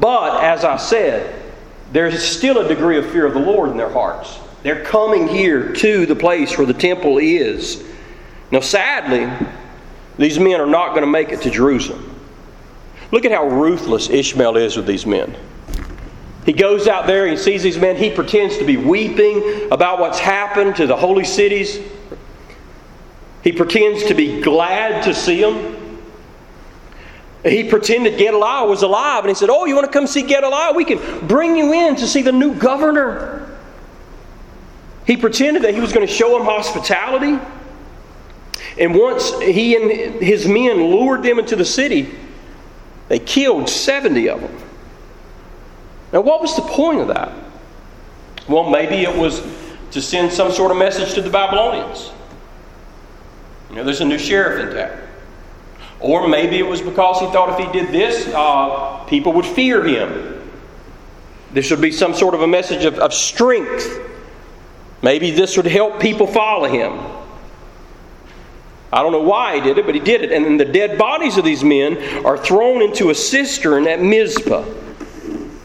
But, 0.00 0.42
as 0.42 0.64
I 0.64 0.76
said, 0.76 1.34
there's 1.92 2.22
still 2.22 2.58
a 2.58 2.68
degree 2.68 2.98
of 2.98 3.10
fear 3.10 3.26
of 3.26 3.34
the 3.34 3.40
Lord 3.40 3.70
in 3.70 3.76
their 3.76 3.90
hearts. 3.90 4.38
They're 4.62 4.84
coming 4.84 5.26
here 5.26 5.72
to 5.72 6.06
the 6.06 6.16
place 6.16 6.56
where 6.56 6.66
the 6.66 6.74
temple 6.74 7.18
is. 7.18 7.82
Now, 8.50 8.60
sadly, 8.60 9.28
these 10.18 10.38
men 10.38 10.60
are 10.60 10.66
not 10.66 10.90
going 10.90 11.02
to 11.02 11.06
make 11.06 11.30
it 11.30 11.40
to 11.42 11.50
Jerusalem. 11.50 12.06
Look 13.10 13.24
at 13.24 13.32
how 13.32 13.48
ruthless 13.48 14.10
Ishmael 14.10 14.56
is 14.56 14.76
with 14.76 14.86
these 14.86 15.06
men. 15.06 15.34
He 16.46 16.52
goes 16.52 16.88
out 16.88 17.06
there, 17.06 17.26
he 17.26 17.36
sees 17.36 17.62
these 17.62 17.78
men, 17.78 17.96
he 17.96 18.10
pretends 18.10 18.56
to 18.58 18.64
be 18.64 18.76
weeping 18.76 19.68
about 19.70 19.98
what's 19.98 20.18
happened 20.18 20.76
to 20.76 20.86
the 20.86 20.96
holy 20.96 21.24
cities. 21.24 21.80
He 23.42 23.52
pretends 23.52 24.04
to 24.04 24.14
be 24.14 24.40
glad 24.40 25.04
to 25.04 25.14
see 25.14 25.40
them. 25.40 25.76
He 27.42 27.64
pretended 27.64 28.18
Gedaliah 28.18 28.66
was 28.66 28.82
alive, 28.82 29.24
and 29.24 29.30
he 29.30 29.34
said, 29.34 29.48
Oh, 29.50 29.64
you 29.64 29.74
want 29.74 29.86
to 29.86 29.92
come 29.92 30.06
see 30.06 30.22
Gedaliah? 30.22 30.74
We 30.74 30.84
can 30.84 31.26
bring 31.26 31.56
you 31.56 31.72
in 31.72 31.96
to 31.96 32.06
see 32.06 32.22
the 32.22 32.32
new 32.32 32.54
governor. 32.54 33.58
He 35.06 35.16
pretended 35.16 35.62
that 35.62 35.74
he 35.74 35.80
was 35.80 35.92
going 35.92 36.06
to 36.06 36.12
show 36.12 36.36
them 36.36 36.46
hospitality. 36.46 37.38
And 38.78 38.94
once 38.94 39.38
he 39.40 39.74
and 39.74 40.22
his 40.22 40.46
men 40.46 40.76
lured 40.84 41.22
them 41.22 41.38
into 41.38 41.56
the 41.56 41.64
city, 41.64 42.14
they 43.08 43.18
killed 43.18 43.68
70 43.68 44.28
of 44.28 44.40
them. 44.40 44.69
Now, 46.12 46.20
what 46.20 46.40
was 46.40 46.56
the 46.56 46.62
point 46.62 47.00
of 47.00 47.08
that? 47.08 47.32
Well, 48.48 48.68
maybe 48.68 48.96
it 48.96 49.16
was 49.16 49.42
to 49.92 50.02
send 50.02 50.32
some 50.32 50.50
sort 50.52 50.70
of 50.70 50.76
message 50.76 51.14
to 51.14 51.22
the 51.22 51.30
Babylonians. 51.30 52.10
You 53.70 53.76
know, 53.76 53.84
there's 53.84 54.00
a 54.00 54.04
new 54.04 54.18
sheriff 54.18 54.68
in 54.68 54.76
town. 54.76 55.08
Or 56.00 56.26
maybe 56.26 56.58
it 56.58 56.66
was 56.66 56.80
because 56.80 57.20
he 57.20 57.26
thought 57.26 57.60
if 57.60 57.66
he 57.66 57.78
did 57.78 57.92
this, 57.92 58.26
uh, 58.34 59.04
people 59.04 59.32
would 59.34 59.46
fear 59.46 59.84
him. 59.84 60.50
There 61.52 61.62
should 61.62 61.80
be 61.80 61.92
some 61.92 62.14
sort 62.14 62.34
of 62.34 62.42
a 62.42 62.46
message 62.46 62.84
of, 62.84 62.98
of 62.98 63.12
strength. 63.12 63.98
Maybe 65.02 65.30
this 65.30 65.56
would 65.56 65.66
help 65.66 66.00
people 66.00 66.26
follow 66.26 66.68
him. 66.68 66.98
I 68.92 69.02
don't 69.02 69.12
know 69.12 69.22
why 69.22 69.56
he 69.56 69.60
did 69.60 69.78
it, 69.78 69.86
but 69.86 69.94
he 69.94 70.00
did 70.00 70.22
it. 70.22 70.32
And 70.32 70.44
then 70.44 70.56
the 70.56 70.64
dead 70.64 70.98
bodies 70.98 71.36
of 71.36 71.44
these 71.44 71.62
men 71.62 72.24
are 72.24 72.36
thrown 72.36 72.82
into 72.82 73.10
a 73.10 73.14
cistern 73.14 73.86
at 73.86 74.00
Mizpah. 74.00 74.64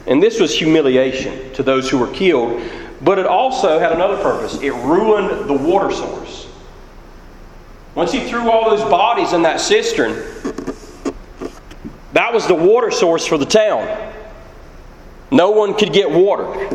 And 0.08 0.22
this 0.22 0.40
was 0.40 0.58
humiliation 0.58 1.54
to 1.54 1.64
those 1.64 1.90
who 1.90 1.98
were 1.98 2.12
killed, 2.12 2.62
but 3.02 3.18
it 3.18 3.26
also 3.26 3.80
had 3.80 3.92
another 3.92 4.22
purpose 4.22 4.62
it 4.62 4.74
ruined 4.74 5.50
the 5.50 5.54
water 5.54 5.92
source. 5.92 6.48
Once 7.96 8.12
he 8.12 8.28
threw 8.28 8.50
all 8.52 8.70
those 8.70 8.84
bodies 8.90 9.34
in 9.34 9.42
that 9.44 9.60
cistern, 9.60 10.14
that 12.14 12.34
was 12.34 12.46
the 12.48 12.56
water 12.56 12.92
source 12.92 13.26
for 13.26 13.38
the 13.38 13.46
town. 13.46 14.14
No 15.32 15.52
one 15.52 15.74
could 15.74 15.92
get 15.92 16.10
water. 16.10 16.70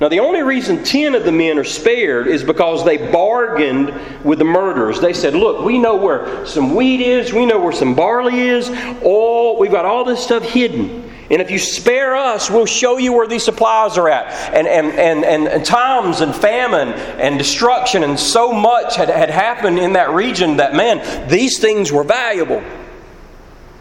Now, 0.00 0.08
the 0.08 0.20
only 0.20 0.42
reason 0.42 0.84
10 0.84 1.16
of 1.16 1.24
the 1.24 1.32
men 1.32 1.58
are 1.58 1.64
spared 1.64 2.28
is 2.28 2.44
because 2.44 2.84
they 2.84 3.10
bargained 3.10 3.92
with 4.22 4.38
the 4.38 4.44
murderers. 4.44 5.00
They 5.00 5.12
said, 5.12 5.34
Look, 5.34 5.64
we 5.64 5.76
know 5.76 5.96
where 5.96 6.46
some 6.46 6.74
wheat 6.76 7.00
is, 7.00 7.32
we 7.32 7.46
know 7.46 7.58
where 7.58 7.72
some 7.72 7.96
barley 7.96 8.38
is, 8.38 8.70
all, 9.02 9.58
we've 9.58 9.72
got 9.72 9.84
all 9.84 10.04
this 10.04 10.22
stuff 10.22 10.44
hidden. 10.44 11.07
And 11.30 11.42
if 11.42 11.50
you 11.50 11.58
spare 11.58 12.16
us, 12.16 12.50
we'll 12.50 12.64
show 12.64 12.96
you 12.96 13.12
where 13.12 13.26
these 13.26 13.44
supplies 13.44 13.98
are 13.98 14.08
at. 14.08 14.32
And, 14.54 14.66
and, 14.66 14.98
and, 14.98 15.24
and, 15.24 15.46
and 15.46 15.64
times 15.64 16.22
and 16.22 16.34
famine 16.34 16.88
and 17.20 17.38
destruction 17.38 18.02
and 18.02 18.18
so 18.18 18.50
much 18.50 18.96
had, 18.96 19.10
had 19.10 19.28
happened 19.28 19.78
in 19.78 19.92
that 19.92 20.10
region 20.10 20.56
that, 20.56 20.74
man, 20.74 21.28
these 21.28 21.58
things 21.58 21.92
were 21.92 22.04
valuable. 22.04 22.62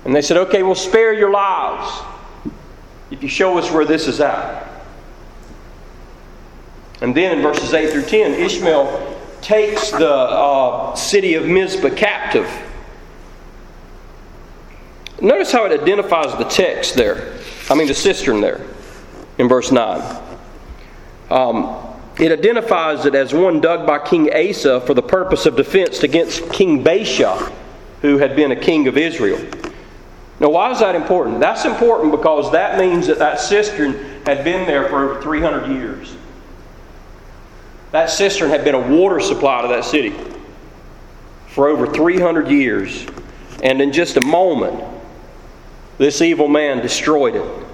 And 0.04 0.14
they 0.14 0.22
said, 0.22 0.38
okay, 0.38 0.62
we'll 0.62 0.76
spare 0.76 1.14
your 1.14 1.32
lives 1.32 2.04
if 3.12 3.24
you 3.24 3.30
show 3.30 3.58
us 3.58 3.72
where 3.72 3.86
this 3.86 4.08
is 4.08 4.20
at. 4.20 4.68
And 7.00 7.16
then 7.16 7.38
in 7.38 7.44
verses 7.44 7.74
8 7.74 7.92
through 7.92 8.06
10, 8.06 8.34
Ishmael 8.34 9.22
takes 9.42 9.92
the 9.92 10.12
uh, 10.12 10.96
city 10.96 11.36
of 11.36 11.46
Mizpah 11.46 11.96
captive. 11.96 12.50
Notice 15.22 15.52
how 15.52 15.66
it 15.66 15.80
identifies 15.80 16.38
the 16.38 16.44
text 16.44 16.96
there. 16.96 17.34
I 17.70 17.76
mean, 17.76 17.88
the 17.88 17.94
cistern 17.94 18.40
there 18.40 18.66
in 19.38 19.48
verse 19.48 19.72
9. 19.72 20.24
Um, 21.30 21.84
it 22.20 22.32
identifies 22.32 23.06
it 23.06 23.16
as 23.16 23.34
one 23.34 23.62
dug 23.62 23.86
by 23.86 24.00
King 24.00 24.32
Asa 24.34 24.82
for 24.82 24.94
the 24.94 25.02
purpose 25.02 25.46
of 25.46 25.56
defense 25.56 26.04
against 26.04 26.52
King 26.52 26.84
Baasha, 26.84 27.52
who 28.02 28.18
had 28.18 28.36
been 28.36 28.52
a 28.52 28.56
king 28.56 28.88
of 28.88 28.98
Israel. 28.98 29.40
Now, 30.40 30.50
why 30.50 30.72
is 30.72 30.80
that 30.80 30.96
important? 30.96 31.40
That's 31.40 31.66
important 31.66 32.12
because 32.12 32.52
that 32.52 32.80
means 32.80 33.08
that 33.08 33.20
that 33.20 33.40
cistern 33.40 33.94
had 34.26 34.44
been 34.44 34.68
there 34.68 34.88
for 34.90 35.12
over 35.12 35.22
300 35.22 35.72
years. 35.72 36.16
That 37.92 38.10
cistern 38.10 38.50
had 38.50 38.64
been 38.64 38.76
a 38.76 38.88
water 38.96 39.20
supply 39.20 39.62
to 39.64 39.68
that 39.70 39.86
city 39.86 40.16
for 41.48 41.68
over 41.68 41.88
300 41.88 42.50
years. 42.50 43.08
And 43.64 43.82
in 43.82 43.92
just 43.92 44.18
a 44.18 44.22
moment, 44.22 44.97
this 45.98 46.22
evil 46.22 46.48
man 46.48 46.82
destroyed 46.82 47.36
it. 47.36 47.66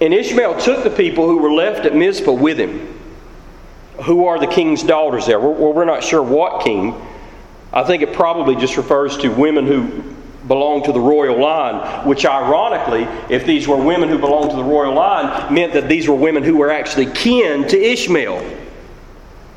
And 0.00 0.14
Ishmael 0.14 0.60
took 0.60 0.84
the 0.84 0.90
people 0.90 1.26
who 1.26 1.38
were 1.38 1.52
left 1.52 1.84
at 1.84 1.94
Mizpah 1.94 2.32
with 2.32 2.58
him. 2.58 2.94
Who 4.04 4.26
are 4.26 4.38
the 4.38 4.46
king's 4.46 4.82
daughters 4.82 5.26
there? 5.26 5.40
Well, 5.40 5.72
we're 5.72 5.84
not 5.84 6.04
sure 6.04 6.22
what 6.22 6.64
king. 6.64 6.94
I 7.72 7.82
think 7.82 8.02
it 8.02 8.12
probably 8.12 8.54
just 8.54 8.76
refers 8.76 9.16
to 9.18 9.28
women 9.28 9.66
who 9.66 10.02
belong 10.46 10.84
to 10.84 10.92
the 10.92 11.00
royal 11.00 11.38
line, 11.38 12.06
which 12.06 12.24
ironically, 12.24 13.02
if 13.28 13.44
these 13.44 13.68
were 13.68 13.76
women 13.76 14.08
who 14.08 14.18
belonged 14.18 14.50
to 14.50 14.56
the 14.56 14.64
royal 14.64 14.94
line, 14.94 15.52
meant 15.52 15.72
that 15.74 15.88
these 15.88 16.08
were 16.08 16.14
women 16.14 16.42
who 16.42 16.56
were 16.56 16.70
actually 16.70 17.06
kin 17.06 17.66
to 17.68 17.78
Ishmael. 17.78 18.58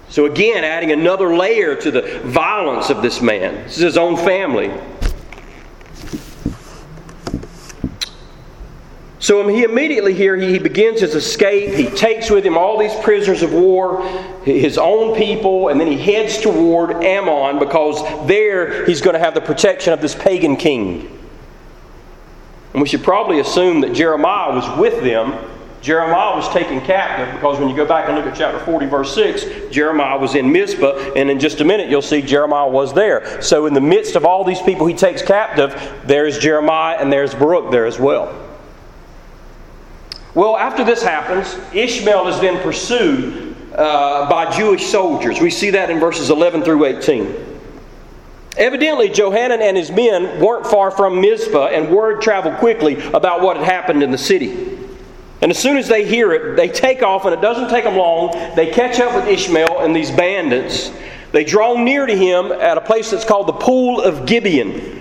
So 0.09 0.25
again, 0.25 0.65
adding 0.65 0.91
another 0.91 1.35
layer 1.35 1.75
to 1.75 1.91
the 1.91 2.19
violence 2.25 2.89
of 2.89 3.01
this 3.01 3.21
man. 3.21 3.63
This 3.63 3.77
is 3.77 3.83
his 3.83 3.97
own 3.97 4.17
family. 4.17 4.69
So 9.21 9.47
he 9.47 9.63
immediately 9.63 10.15
here 10.15 10.35
he 10.35 10.57
begins 10.57 10.99
his 10.99 11.13
escape. 11.13 11.75
He 11.75 11.95
takes 11.95 12.31
with 12.31 12.43
him 12.43 12.57
all 12.57 12.79
these 12.79 12.95
prisoners 13.01 13.43
of 13.43 13.53
war, 13.53 14.03
his 14.43 14.79
own 14.79 15.15
people, 15.15 15.69
and 15.69 15.79
then 15.79 15.85
he 15.85 15.95
heads 15.95 16.41
toward 16.41 17.03
Ammon 17.03 17.59
because 17.59 18.01
there 18.27 18.83
he's 18.87 18.99
going 18.99 19.13
to 19.13 19.19
have 19.19 19.35
the 19.35 19.41
protection 19.41 19.93
of 19.93 20.01
this 20.01 20.15
pagan 20.15 20.55
king. 20.55 21.19
And 22.73 22.81
we 22.81 22.87
should 22.87 23.03
probably 23.03 23.39
assume 23.39 23.81
that 23.81 23.93
Jeremiah 23.93 24.55
was 24.55 24.79
with 24.79 25.03
them. 25.03 25.37
Jeremiah 25.81 26.35
was 26.35 26.49
taken 26.49 26.81
captive 26.81 27.31
because 27.35 27.59
when 27.59 27.69
you 27.69 27.75
go 27.75 27.85
back 27.85 28.07
and 28.07 28.17
look 28.17 28.25
at 28.25 28.35
chapter 28.35 28.59
40, 28.65 28.87
verse 28.87 29.13
6, 29.13 29.71
Jeremiah 29.71 30.17
was 30.17 30.33
in 30.33 30.51
Mizpah, 30.51 31.13
and 31.15 31.29
in 31.29 31.39
just 31.39 31.61
a 31.61 31.63
minute 31.63 31.89
you'll 31.89 32.01
see 32.01 32.23
Jeremiah 32.23 32.67
was 32.67 32.91
there. 32.93 33.39
So, 33.41 33.67
in 33.67 33.75
the 33.75 33.81
midst 33.81 34.15
of 34.15 34.25
all 34.25 34.43
these 34.43 34.61
people 34.63 34.87
he 34.87 34.95
takes 34.95 35.21
captive, 35.21 35.79
there's 36.05 36.39
Jeremiah 36.39 36.97
and 36.99 37.13
there's 37.13 37.35
Baruch 37.35 37.69
there 37.71 37.85
as 37.85 37.99
well. 37.99 38.50
Well, 40.33 40.55
after 40.55 40.83
this 40.83 41.03
happens, 41.03 41.57
Ishmael 41.73 42.27
is 42.29 42.39
then 42.39 42.61
pursued 42.61 43.55
uh, 43.75 44.29
by 44.29 44.55
Jewish 44.55 44.85
soldiers. 44.85 45.41
We 45.41 45.49
see 45.49 45.71
that 45.71 45.89
in 45.89 45.99
verses 45.99 46.29
11 46.29 46.63
through 46.63 46.85
18. 46.85 47.59
Evidently, 48.57 49.09
Johanan 49.09 49.61
and 49.61 49.75
his 49.75 49.91
men 49.91 50.41
weren't 50.41 50.67
far 50.67 50.91
from 50.91 51.19
Mizpah, 51.21 51.67
and 51.67 51.89
word 51.89 52.21
traveled 52.21 52.57
quickly 52.57 53.01
about 53.13 53.41
what 53.41 53.57
had 53.57 53.65
happened 53.65 54.03
in 54.03 54.11
the 54.11 54.17
city. 54.17 54.77
And 55.41 55.51
as 55.51 55.57
soon 55.57 55.77
as 55.77 55.87
they 55.87 56.05
hear 56.05 56.31
it, 56.33 56.55
they 56.55 56.67
take 56.67 57.01
off, 57.01 57.25
and 57.25 57.33
it 57.33 57.41
doesn't 57.41 57.69
take 57.69 57.83
them 57.83 57.97
long. 57.97 58.31
They 58.55 58.71
catch 58.71 58.99
up 58.99 59.15
with 59.15 59.27
Ishmael 59.27 59.79
and 59.79 59.95
these 59.95 60.11
bandits. 60.11 60.91
They 61.31 61.43
draw 61.43 61.81
near 61.81 62.05
to 62.05 62.15
him 62.15 62.51
at 62.51 62.77
a 62.77 62.81
place 62.81 63.11
that's 63.11 63.25
called 63.25 63.47
the 63.47 63.53
Pool 63.53 64.01
of 64.01 64.25
Gibeon. 64.25 65.00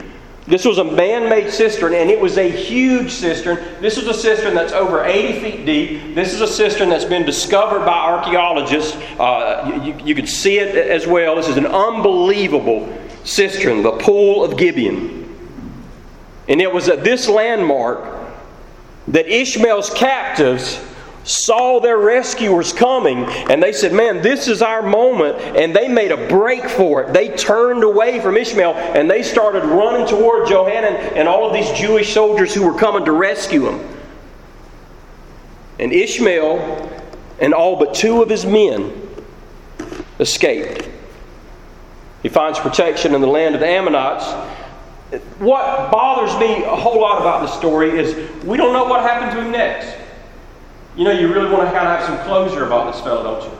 This 0.50 0.64
was 0.64 0.78
a 0.78 0.84
man 0.84 1.30
made 1.30 1.52
cistern, 1.52 1.94
and 1.94 2.10
it 2.10 2.18
was 2.18 2.36
a 2.36 2.50
huge 2.50 3.12
cistern. 3.12 3.56
This 3.80 3.96
is 3.96 4.08
a 4.08 4.12
cistern 4.12 4.52
that's 4.52 4.72
over 4.72 5.04
80 5.04 5.40
feet 5.40 5.64
deep. 5.64 6.16
This 6.16 6.34
is 6.34 6.40
a 6.40 6.48
cistern 6.48 6.88
that's 6.88 7.04
been 7.04 7.24
discovered 7.24 7.86
by 7.86 7.96
archaeologists. 7.96 8.96
Uh, 9.16 9.80
you, 9.84 9.96
you, 10.04 10.14
can 10.16 10.26
see 10.26 10.58
it 10.58 10.74
as 10.74 11.06
well. 11.06 11.36
This 11.36 11.46
is 11.46 11.56
an 11.56 11.66
unbelievable 11.66 12.92
cistern, 13.22 13.84
the 13.84 13.92
Pool 13.92 14.42
of 14.42 14.58
Gibeon. 14.58 15.20
And 16.48 16.60
it 16.60 16.72
was 16.72 16.88
at 16.88 17.04
this 17.04 17.28
landmark 17.28 18.32
that 19.06 19.28
Ishmael's 19.28 19.90
captives 19.90 20.84
saw 21.24 21.80
their 21.80 21.98
rescuers 21.98 22.72
coming 22.72 23.24
and 23.24 23.62
they 23.62 23.72
said, 23.72 23.92
Man, 23.92 24.22
this 24.22 24.48
is 24.48 24.62
our 24.62 24.82
moment. 24.82 25.38
And 25.56 25.74
they 25.74 25.88
made 25.88 26.12
a 26.12 26.28
break 26.28 26.68
for 26.68 27.02
it. 27.02 27.12
They 27.12 27.28
turned 27.36 27.84
away 27.84 28.20
from 28.20 28.36
Ishmael 28.36 28.74
and 28.74 29.10
they 29.10 29.22
started 29.22 29.64
running 29.64 30.06
toward 30.06 30.48
Johanan 30.48 30.94
and 31.14 31.28
all 31.28 31.46
of 31.46 31.52
these 31.52 31.70
Jewish 31.78 32.12
soldiers 32.12 32.54
who 32.54 32.66
were 32.66 32.78
coming 32.78 33.04
to 33.04 33.12
rescue 33.12 33.68
him. 33.68 33.98
And 35.78 35.92
Ishmael 35.92 36.90
and 37.38 37.54
all 37.54 37.76
but 37.76 37.94
two 37.94 38.22
of 38.22 38.28
his 38.28 38.46
men 38.46 38.92
escaped. 40.18 40.88
He 42.22 42.28
finds 42.28 42.58
protection 42.58 43.14
in 43.14 43.20
the 43.20 43.26
land 43.26 43.54
of 43.54 43.60
the 43.60 43.66
Ammonites. 43.66 44.26
What 45.38 45.90
bothers 45.90 46.38
me 46.38 46.62
a 46.64 46.76
whole 46.76 47.00
lot 47.00 47.20
about 47.20 47.40
the 47.40 47.48
story 47.48 47.98
is 47.98 48.14
we 48.44 48.56
don't 48.56 48.72
know 48.72 48.84
what 48.84 49.00
happened 49.02 49.32
to 49.32 49.42
him 49.42 49.50
next 49.50 49.99
you 51.00 51.06
know, 51.06 51.12
you 51.12 51.32
really 51.32 51.50
want 51.50 51.66
to 51.66 51.74
kind 51.74 51.88
of 51.88 51.98
have 51.98 52.04
some 52.04 52.18
closure 52.26 52.66
about 52.66 52.92
this 52.92 53.00
fellow, 53.00 53.22
don't 53.22 53.42
you? 53.42 53.58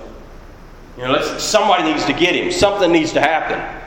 You 0.98 1.04
know, 1.04 1.12
let's, 1.12 1.42
somebody 1.42 1.84
needs 1.84 2.04
to 2.04 2.12
get 2.12 2.36
him. 2.36 2.52
Something 2.52 2.92
needs 2.92 3.14
to 3.14 3.20
happen. 3.22 3.82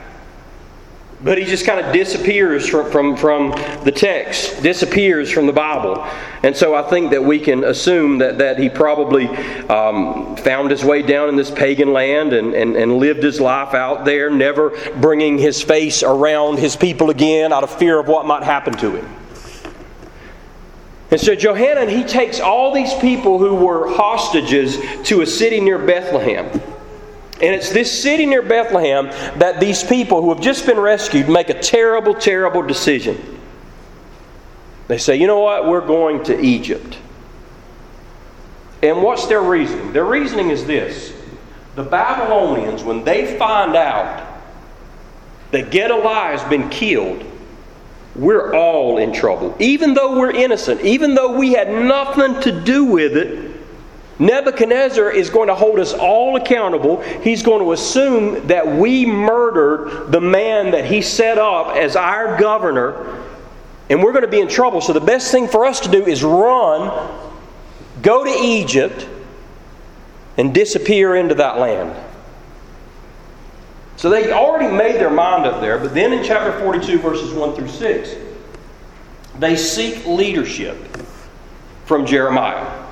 But 1.22 1.38
he 1.38 1.44
just 1.44 1.64
kind 1.64 1.78
of 1.78 1.92
disappears 1.92 2.68
from, 2.68 2.90
from, 2.90 3.16
from 3.16 3.50
the 3.84 3.92
text, 3.92 4.60
disappears 4.60 5.30
from 5.30 5.46
the 5.46 5.52
Bible. 5.52 6.04
And 6.42 6.56
so 6.56 6.74
I 6.74 6.82
think 6.90 7.12
that 7.12 7.22
we 7.22 7.38
can 7.38 7.62
assume 7.62 8.18
that, 8.18 8.38
that 8.38 8.58
he 8.58 8.68
probably 8.68 9.28
um, 9.68 10.34
found 10.34 10.72
his 10.72 10.84
way 10.84 11.02
down 11.02 11.28
in 11.28 11.36
this 11.36 11.52
pagan 11.52 11.92
land 11.92 12.32
and, 12.32 12.54
and, 12.54 12.74
and 12.74 12.98
lived 12.98 13.22
his 13.22 13.40
life 13.40 13.72
out 13.72 14.04
there, 14.04 14.30
never 14.30 14.70
bringing 14.96 15.38
his 15.38 15.62
face 15.62 16.02
around 16.02 16.58
his 16.58 16.74
people 16.74 17.08
again 17.08 17.52
out 17.52 17.62
of 17.62 17.70
fear 17.78 18.00
of 18.00 18.08
what 18.08 18.26
might 18.26 18.42
happen 18.42 18.72
to 18.78 18.96
him. 18.96 19.23
And 21.14 21.20
so 21.20 21.36
Johanan, 21.36 21.88
he 21.88 22.02
takes 22.02 22.40
all 22.40 22.72
these 22.72 22.92
people 22.94 23.38
who 23.38 23.54
were 23.54 23.88
hostages 23.88 24.78
to 25.04 25.20
a 25.20 25.26
city 25.26 25.60
near 25.60 25.78
Bethlehem. 25.78 26.46
And 26.46 27.54
it's 27.54 27.70
this 27.70 28.02
city 28.02 28.26
near 28.26 28.42
Bethlehem 28.42 29.06
that 29.38 29.60
these 29.60 29.84
people 29.84 30.22
who 30.22 30.30
have 30.30 30.42
just 30.42 30.66
been 30.66 30.80
rescued 30.80 31.28
make 31.28 31.50
a 31.50 31.60
terrible, 31.60 32.14
terrible 32.14 32.62
decision. 32.62 33.38
They 34.88 34.98
say, 34.98 35.14
you 35.14 35.28
know 35.28 35.38
what, 35.38 35.68
we're 35.68 35.86
going 35.86 36.24
to 36.24 36.40
Egypt. 36.40 36.98
And 38.82 39.00
what's 39.00 39.28
their 39.28 39.40
reasoning? 39.40 39.92
Their 39.92 40.06
reasoning 40.06 40.50
is 40.50 40.66
this 40.66 41.14
the 41.76 41.84
Babylonians, 41.84 42.82
when 42.82 43.04
they 43.04 43.38
find 43.38 43.76
out 43.76 44.42
that 45.52 45.70
Gedaliah 45.70 46.36
has 46.36 46.42
been 46.50 46.68
killed, 46.70 47.24
we're 48.14 48.54
all 48.54 48.98
in 48.98 49.12
trouble. 49.12 49.56
Even 49.58 49.94
though 49.94 50.18
we're 50.18 50.30
innocent, 50.30 50.80
even 50.82 51.14
though 51.14 51.36
we 51.36 51.52
had 51.52 51.70
nothing 51.70 52.40
to 52.42 52.52
do 52.62 52.84
with 52.84 53.16
it, 53.16 53.54
Nebuchadnezzar 54.18 55.10
is 55.10 55.28
going 55.28 55.48
to 55.48 55.54
hold 55.54 55.80
us 55.80 55.92
all 55.92 56.36
accountable. 56.36 57.00
He's 57.00 57.42
going 57.42 57.60
to 57.60 57.72
assume 57.72 58.46
that 58.46 58.66
we 58.66 59.04
murdered 59.04 60.12
the 60.12 60.20
man 60.20 60.70
that 60.70 60.84
he 60.84 61.02
set 61.02 61.36
up 61.36 61.74
as 61.74 61.96
our 61.96 62.38
governor, 62.38 63.22
and 63.90 64.02
we're 64.02 64.12
going 64.12 64.24
to 64.24 64.30
be 64.30 64.40
in 64.40 64.48
trouble. 64.48 64.80
So, 64.80 64.92
the 64.92 65.00
best 65.00 65.32
thing 65.32 65.48
for 65.48 65.66
us 65.66 65.80
to 65.80 65.90
do 65.90 66.06
is 66.06 66.22
run, 66.22 67.10
go 68.02 68.22
to 68.22 68.30
Egypt, 68.30 69.08
and 70.36 70.54
disappear 70.54 71.16
into 71.16 71.34
that 71.36 71.58
land. 71.58 71.96
So 74.04 74.10
they 74.10 74.32
already 74.32 74.70
made 74.70 74.96
their 74.96 75.08
mind 75.08 75.46
up 75.46 75.62
there, 75.62 75.78
but 75.78 75.94
then 75.94 76.12
in 76.12 76.22
chapter 76.22 76.52
42, 76.60 76.98
verses 76.98 77.32
1 77.32 77.54
through 77.54 77.68
6, 77.68 78.16
they 79.38 79.56
seek 79.56 80.04
leadership 80.04 80.76
from 81.86 82.04
Jeremiah. 82.04 82.83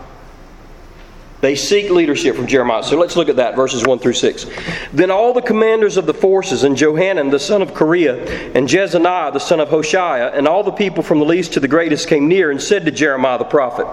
They 1.42 1.56
seek 1.56 1.90
leadership 1.90 2.36
from 2.36 2.46
Jeremiah. 2.46 2.84
So 2.84 2.96
let's 2.96 3.16
look 3.16 3.28
at 3.28 3.34
that, 3.34 3.56
verses 3.56 3.84
1 3.84 3.98
through 3.98 4.12
6. 4.12 4.46
Then 4.92 5.10
all 5.10 5.32
the 5.32 5.42
commanders 5.42 5.96
of 5.96 6.06
the 6.06 6.14
forces, 6.14 6.62
and 6.62 6.76
Johanan 6.76 7.30
the 7.30 7.40
son 7.40 7.62
of 7.62 7.72
Kareah, 7.72 8.54
and 8.54 8.68
Jezaniah 8.68 9.32
the 9.32 9.40
son 9.40 9.58
of 9.58 9.68
Hoshea, 9.68 10.30
and 10.34 10.46
all 10.46 10.62
the 10.62 10.70
people 10.70 11.02
from 11.02 11.18
the 11.18 11.24
least 11.24 11.52
to 11.54 11.60
the 11.60 11.66
greatest 11.66 12.06
came 12.06 12.28
near 12.28 12.52
and 12.52 12.62
said 12.62 12.84
to 12.84 12.92
Jeremiah 12.92 13.38
the 13.38 13.44
prophet, 13.44 13.88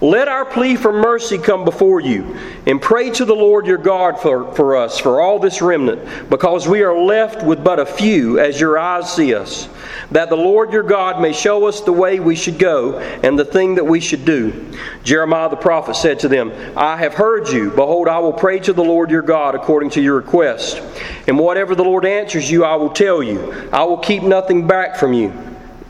Let 0.00 0.26
our 0.26 0.44
plea 0.44 0.74
for 0.74 0.92
mercy 0.92 1.38
come 1.38 1.64
before 1.64 2.00
you, 2.00 2.36
and 2.66 2.82
pray 2.82 3.10
to 3.10 3.24
the 3.24 3.32
Lord 3.32 3.64
your 3.64 3.78
God 3.78 4.20
for, 4.20 4.52
for 4.54 4.76
us, 4.76 4.98
for 4.98 5.20
all 5.20 5.38
this 5.38 5.62
remnant, 5.62 6.28
because 6.28 6.66
we 6.66 6.82
are 6.82 7.00
left 7.00 7.44
with 7.44 7.62
but 7.62 7.78
a 7.78 7.86
few, 7.86 8.40
as 8.40 8.60
your 8.60 8.76
eyes 8.76 9.14
see 9.14 9.36
us 9.36 9.68
that 10.10 10.30
the 10.30 10.36
Lord 10.36 10.72
your 10.72 10.82
God 10.82 11.20
may 11.20 11.32
show 11.32 11.66
us 11.66 11.80
the 11.80 11.92
way 11.92 12.18
we 12.20 12.34
should 12.34 12.58
go 12.58 12.98
and 12.98 13.38
the 13.38 13.44
thing 13.44 13.74
that 13.74 13.84
we 13.84 14.00
should 14.00 14.24
do. 14.24 14.72
Jeremiah 15.04 15.50
the 15.50 15.56
prophet 15.56 15.96
said 15.96 16.20
to 16.20 16.28
them, 16.28 16.52
I 16.76 16.96
have 16.96 17.14
heard 17.14 17.48
you. 17.48 17.70
Behold, 17.70 18.08
I 18.08 18.18
will 18.18 18.32
pray 18.32 18.58
to 18.60 18.72
the 18.72 18.84
Lord 18.84 19.10
your 19.10 19.22
God 19.22 19.54
according 19.54 19.90
to 19.90 20.00
your 20.00 20.16
request. 20.16 20.80
And 21.26 21.38
whatever 21.38 21.74
the 21.74 21.84
Lord 21.84 22.06
answers 22.06 22.50
you, 22.50 22.64
I 22.64 22.76
will 22.76 22.90
tell 22.90 23.22
you. 23.22 23.52
I 23.72 23.84
will 23.84 23.98
keep 23.98 24.22
nothing 24.22 24.66
back 24.66 24.96
from 24.96 25.12
you. 25.12 25.32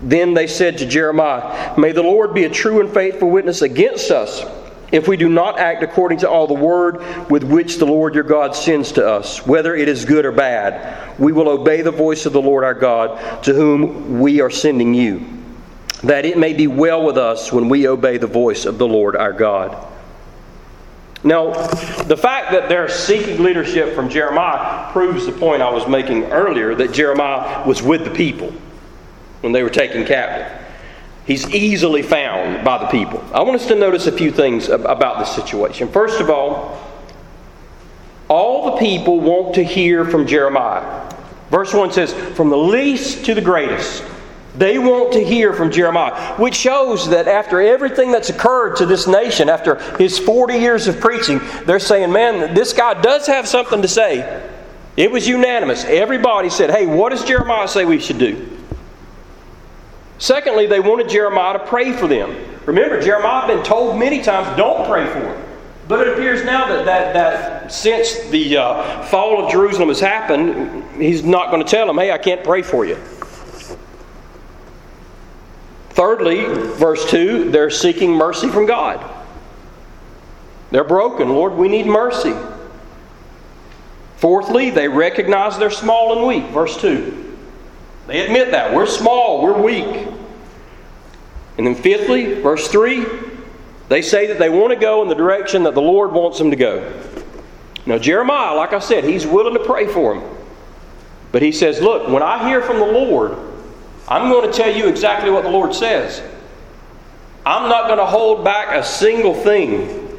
Then 0.03 0.35
they 0.35 0.47
said 0.47 0.79
to 0.79 0.87
Jeremiah, 0.87 1.79
May 1.79 1.93
the 1.93 2.03
Lord 2.03 2.35
be 2.35 2.45
a 2.45 2.51
true 2.51 2.81
and 2.81 2.93
faithful 2.93 3.31
witness 3.31 3.63
against 3.63 4.11
us 4.11 4.45
if 4.91 5.07
we 5.07 5.17
do 5.17 5.29
not 5.29 5.59
act 5.59 5.83
according 5.83 6.19
to 6.19 6.31
all 6.31 6.47
the 6.47 6.55
word 6.55 6.99
with 7.31 7.43
which 7.43 7.77
the 7.77 7.85
Lord 7.85 8.15
your 8.15 8.25
God 8.25 8.55
sends 8.55 8.93
to 8.93 9.07
us, 9.07 9.47
whether 9.47 9.77
it 9.77 9.89
is 9.89 10.05
good 10.05 10.25
or 10.25 10.33
bad, 10.33 11.19
we 11.19 11.33
will 11.33 11.49
obey 11.49 11.83
the 11.83 11.91
voice 11.91 12.25
of 12.25 12.33
the 12.33 12.41
Lord 12.41 12.65
our 12.65 12.75
God, 12.75 13.43
to 13.45 13.53
whom 13.53 14.21
we 14.21 14.41
are 14.41 14.51
sending 14.51 14.95
you, 14.95 15.27
that 16.05 16.25
it 16.25 16.39
may 16.39 16.55
be 16.55 16.67
well 16.67 17.05
with 17.05 17.19
us 17.19 17.53
when 17.53 17.69
we 17.69 17.87
obey 17.87 18.17
the 18.17 18.27
voice 18.27 18.65
of 18.65 18.79
the 18.79 18.89
Lord 18.89 19.15
our 19.15 19.33
God. 19.33 19.87
Now, 21.25 21.51
the 22.05 22.17
fact 22.17 22.53
that 22.53 22.69
they're 22.69 22.89
seeking 22.89 23.43
leadership 23.43 23.95
from 23.95 24.09
Jeremiah 24.09 24.91
proves 24.93 25.27
the 25.27 25.33
point 25.33 25.63
I 25.63 25.71
was 25.71 25.87
making 25.89 26.25
earlier 26.27 26.75
that 26.77 26.93
Jeremiah 26.93 27.67
was 27.67 27.83
with 27.83 28.05
the 28.05 28.11
people 28.11 28.53
when 29.41 29.53
they 29.53 29.63
were 29.63 29.71
taken 29.71 30.07
captive. 30.07 30.58
He's 31.29 31.47
easily 31.51 32.01
found 32.01 32.65
by 32.65 32.79
the 32.79 32.87
people. 32.87 33.23
I 33.35 33.43
want 33.43 33.61
us 33.61 33.69
to 33.69 33.75
notice 33.75 34.07
a 34.07 34.13
few 34.13 34.33
things 34.33 34.71
about 34.71 35.19
this 35.19 35.31
situation. 35.35 35.87
First 35.89 36.23
of 36.23 36.31
all, 36.31 36.83
all 38.29 38.73
the 38.73 38.79
people 38.79 39.21
want 39.21 39.55
to 39.57 39.63
hear 39.63 40.07
from 40.07 40.27
Jeremiah. 40.27 41.15
Verse 41.51 41.75
1 41.75 41.93
says, 41.93 42.15
From 42.35 42.49
the 42.49 42.57
least 42.57 43.27
to 43.27 43.35
the 43.35 43.43
greatest. 43.43 44.03
They 44.55 44.79
want 44.79 45.13
to 45.13 45.23
hear 45.23 45.53
from 45.53 45.71
Jeremiah, 45.71 46.35
which 46.37 46.55
shows 46.55 47.11
that 47.11 47.29
after 47.29 47.61
everything 47.61 48.11
that's 48.11 48.31
occurred 48.31 48.77
to 48.77 48.87
this 48.87 49.07
nation, 49.07 49.51
after 49.51 49.75
his 49.99 50.19
40 50.19 50.55
years 50.57 50.89
of 50.89 50.99
preaching, 50.99 51.43
they're 51.67 51.79
saying, 51.79 52.11
Man, 52.11 52.55
this 52.55 52.73
guy 52.73 53.01
does 53.03 53.27
have 53.27 53.47
something 53.47 53.83
to 53.83 53.89
say. 53.89 54.49
It 54.97 55.11
was 55.11 55.29
unanimous. 55.29 55.85
Everybody 55.85 56.49
said, 56.49 56.71
Hey, 56.71 56.87
what 56.87 57.11
does 57.11 57.23
Jeremiah 57.23 57.69
say 57.69 57.85
we 57.85 58.01
should 58.01 58.19
do? 58.19 58.58
Secondly, 60.19 60.67
they 60.67 60.81
wanted 60.81 61.09
Jeremiah 61.09 61.55
to 61.55 61.65
pray 61.65 61.93
for 61.93 62.09
them. 62.09 62.37
Remember, 62.67 63.01
Jeremiah 63.01 63.47
had 63.47 63.55
been 63.55 63.65
told 63.65 63.99
many 63.99 64.21
times, 64.21 64.57
don't 64.57 64.87
pray 64.87 65.07
for 65.07 65.21
him. 65.21 65.45
But 65.87 66.07
it 66.07 66.13
appears 66.13 66.45
now 66.45 66.69
that, 66.69 66.85
that, 66.85 67.15
that 67.15 67.73
since 67.73 68.29
the 68.29 68.59
uh, 68.59 69.03
fall 69.05 69.43
of 69.43 69.51
Jerusalem 69.51 69.89
has 69.89 70.01
happened, 70.01 70.85
he's 71.01 71.23
not 71.23 71.51
going 71.51 71.65
to 71.65 71.69
tell 71.69 71.87
them, 71.87 71.97
hey, 71.97 72.13
I 72.13 72.19
can't 72.19 72.45
pray 72.45 72.61
for 72.61 72.85
you. 72.85 72.97
Thirdly, 75.91 76.45
verse 76.75 77.09
2, 77.11 77.51
they're 77.51 77.71
seeking 77.71 78.13
mercy 78.13 78.49
from 78.49 78.67
God. 78.67 79.03
They're 80.71 80.85
broken. 80.85 81.31
Lord, 81.31 81.55
we 81.55 81.69
need 81.69 81.87
mercy. 81.87 82.35
Fourthly, 84.17 84.71
they 84.71 84.89
recognize 84.89 85.59
they're 85.59 85.71
small 85.71 86.19
and 86.19 86.27
weak. 86.27 86.53
Verse 86.53 86.77
2. 86.81 87.28
They 88.09 88.25
admit 88.25 88.53
that. 88.53 88.75
We're 88.75 88.87
small, 88.87 89.43
we're 89.43 89.61
weak. 89.61 90.09
And 91.59 91.67
then, 91.67 91.75
fifthly, 91.75 92.41
verse 92.41 92.69
3, 92.69 93.05
they 93.89 94.01
say 94.01 94.27
that 94.29 94.39
they 94.39 94.49
want 94.49 94.73
to 94.73 94.79
go 94.79 95.03
in 95.03 95.09
the 95.09 95.15
direction 95.15 95.63
that 95.65 95.75
the 95.75 95.83
Lord 95.83 96.13
wants 96.13 96.39
them 96.39 96.51
to 96.51 96.57
go. 96.57 97.03
Now, 97.85 97.99
Jeremiah, 97.99 98.55
like 98.55 98.73
I 98.73 98.79
said, 98.79 99.05
he's 99.05 99.27
willing 99.27 99.55
to 99.55 99.65
pray 99.65 99.87
for 99.87 100.15
them. 100.15 100.37
But 101.33 101.43
he 101.43 101.53
says, 101.53 101.81
Look, 101.81 102.09
when 102.09 102.23
I 102.23 102.49
hear 102.49 102.63
from 102.63 102.79
the 102.79 102.87
Lord, 102.87 103.37
I'm 104.09 104.31
going 104.31 104.51
to 104.51 104.57
tell 104.57 104.75
you 104.75 104.89
exactly 104.89 105.31
what 105.31 105.43
the 105.43 105.51
Lord 105.51 105.75
says. 105.75 106.23
I'm 107.45 107.69
not 107.69 107.87
going 107.89 107.99
to 107.99 108.07
hold 108.07 108.43
back 108.43 108.75
a 108.75 108.85
single 108.85 109.35
thing. 109.35 110.19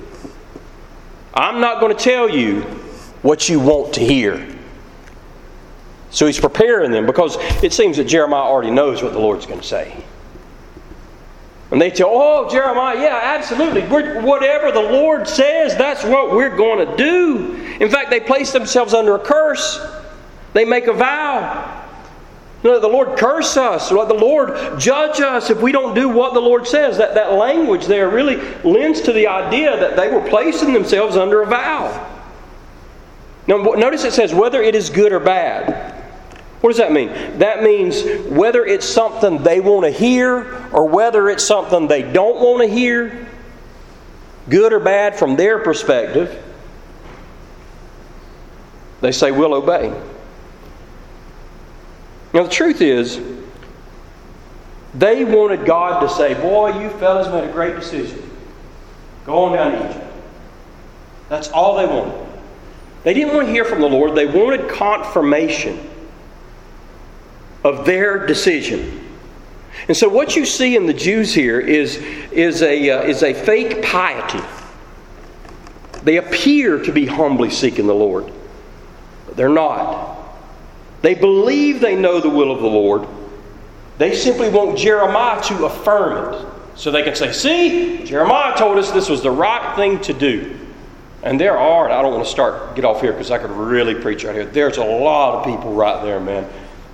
I'm 1.33 1.59
not 1.59 1.79
going 1.79 1.95
to 1.95 2.03
tell 2.03 2.29
you 2.29 2.61
what 3.23 3.49
you 3.49 3.59
want 3.59 3.95
to 3.95 4.05
hear. 4.05 4.58
So 6.11 6.25
he's 6.25 6.39
preparing 6.39 6.91
them 6.91 7.05
because 7.05 7.37
it 7.63 7.73
seems 7.73 7.97
that 7.97 8.05
Jeremiah 8.05 8.41
already 8.41 8.71
knows 8.71 9.03
what 9.03 9.13
the 9.13 9.19
Lord's 9.19 9.45
going 9.45 9.61
to 9.61 9.67
say. 9.67 10.03
And 11.71 11.79
they 11.79 11.91
tell, 11.91 12.09
oh, 12.11 12.49
Jeremiah, 12.49 12.99
yeah, 12.99 13.19
absolutely. 13.23 13.81
We're, 13.87 14.21
whatever 14.21 14.71
the 14.71 14.81
Lord 14.81 15.27
says, 15.27 15.77
that's 15.77 16.03
what 16.03 16.31
we're 16.31 16.55
going 16.55 16.87
to 16.87 16.97
do. 16.97 17.53
In 17.79 17.91
fact, 17.91 18.09
they 18.09 18.19
place 18.19 18.51
themselves 18.51 18.95
under 18.95 19.15
a 19.15 19.19
curse. 19.19 19.79
They 20.53 20.65
make 20.65 20.87
a 20.87 20.93
vow. 20.93 21.75
You 22.63 22.71
know, 22.71 22.79
the 22.79 22.87
Lord 22.87 23.17
curse 23.17 23.55
us, 23.55 23.89
let 23.89 24.09
the 24.09 24.15
Lord 24.15 24.79
judge 24.79 25.21
us 25.21 25.49
if 25.49 25.61
we 25.61 25.71
don't 25.71 25.93
do 25.93 26.09
what 26.09 26.33
the 26.33 26.41
Lord 26.41 26.67
says. 26.67 26.97
That, 26.97 27.13
that 27.13 27.33
language 27.33 27.85
there 27.85 28.09
really 28.09 28.35
lends 28.63 28.99
to 29.01 29.13
the 29.13 29.27
idea 29.27 29.79
that 29.79 29.95
they 29.95 30.09
were 30.09 30.27
placing 30.27 30.73
themselves 30.73 31.15
under 31.15 31.41
a 31.41 31.45
vow. 31.45 32.17
Now, 33.47 33.57
notice 33.57 34.03
it 34.03 34.11
says 34.11 34.33
whether 34.33 34.61
it 34.61 34.75
is 34.75 34.89
good 34.89 35.13
or 35.13 35.21
bad. 35.21 35.88
What 36.61 36.71
does 36.71 36.77
that 36.77 36.91
mean? 36.91 37.09
That 37.39 37.63
means 37.63 38.03
whether 38.27 38.65
it's 38.65 38.85
something 38.85 39.43
they 39.43 39.61
want 39.61 39.85
to 39.85 39.91
hear 39.91 40.67
or 40.73 40.87
whether 40.89 41.29
it's 41.29 41.43
something 41.43 41.87
they 41.87 42.01
don't 42.01 42.41
want 42.41 42.61
to 42.61 42.67
hear, 42.67 43.27
good 44.49 44.73
or 44.73 44.79
bad 44.79 45.17
from 45.17 45.37
their 45.37 45.59
perspective, 45.59 46.43
they 48.99 49.13
say, 49.13 49.31
We'll 49.31 49.53
obey. 49.53 49.89
Now, 52.33 52.43
the 52.43 52.49
truth 52.49 52.81
is, 52.81 53.21
they 54.93 55.23
wanted 55.23 55.65
God 55.65 56.01
to 56.01 56.09
say, 56.09 56.33
Boy, 56.33 56.77
you 56.81 56.89
fellas 56.89 57.31
made 57.31 57.49
a 57.49 57.53
great 57.53 57.75
decision. 57.75 58.29
Go 59.25 59.45
on 59.45 59.53
down 59.53 59.71
to 59.71 59.89
Egypt. 59.89 60.05
That's 61.29 61.47
all 61.49 61.77
they 61.77 61.85
wanted. 61.85 62.27
They 63.03 63.13
didn't 63.13 63.33
want 63.33 63.47
to 63.47 63.53
hear 63.53 63.63
from 63.63 63.79
the 63.79 63.87
Lord, 63.87 64.13
they 64.13 64.25
wanted 64.25 64.67
confirmation 64.69 65.88
of 67.63 67.85
their 67.85 68.25
decision. 68.25 69.05
And 69.87 69.95
so, 69.95 70.07
what 70.07 70.35
you 70.35 70.45
see 70.45 70.75
in 70.75 70.85
the 70.85 70.93
Jews 70.93 71.33
here 71.33 71.59
is, 71.59 71.97
is, 72.31 72.61
a, 72.61 72.89
uh, 72.89 73.01
is 73.03 73.23
a 73.23 73.33
fake 73.33 73.83
piety. 73.83 74.43
They 76.03 76.17
appear 76.17 76.81
to 76.83 76.91
be 76.91 77.05
humbly 77.05 77.49
seeking 77.49 77.87
the 77.87 77.95
Lord, 77.95 78.31
but 79.25 79.35
they're 79.35 79.49
not. 79.49 80.17
They 81.01 81.15
believe 81.15 81.81
they 81.81 81.95
know 81.95 82.19
the 82.19 82.29
will 82.29 82.51
of 82.51 82.61
the 82.61 82.67
Lord. 82.67 83.07
They 83.97 84.15
simply 84.15 84.49
want 84.49 84.77
Jeremiah 84.77 85.41
to 85.43 85.65
affirm 85.65 86.33
it. 86.33 86.47
So 86.75 86.91
they 86.91 87.03
can 87.03 87.15
say, 87.15 87.33
see, 87.33 88.05
Jeremiah 88.05 88.57
told 88.57 88.77
us 88.77 88.91
this 88.91 89.09
was 89.09 89.21
the 89.21 89.31
right 89.31 89.75
thing 89.75 89.99
to 90.01 90.13
do. 90.13 90.57
And 91.23 91.37
there 91.39 91.57
are, 91.57 91.85
and 91.85 91.93
I 91.93 92.01
don't 92.01 92.13
want 92.13 92.23
to 92.23 92.31
start, 92.31 92.75
get 92.75 92.85
off 92.85 93.01
here 93.01 93.11
because 93.11 93.31
I 93.31 93.37
could 93.37 93.51
really 93.51 93.95
preach 93.95 94.23
right 94.23 94.33
here. 94.33 94.45
There's 94.45 94.77
a 94.77 94.85
lot 94.85 95.39
of 95.39 95.45
people 95.45 95.73
right 95.73 96.01
there, 96.03 96.21
man. 96.21 96.49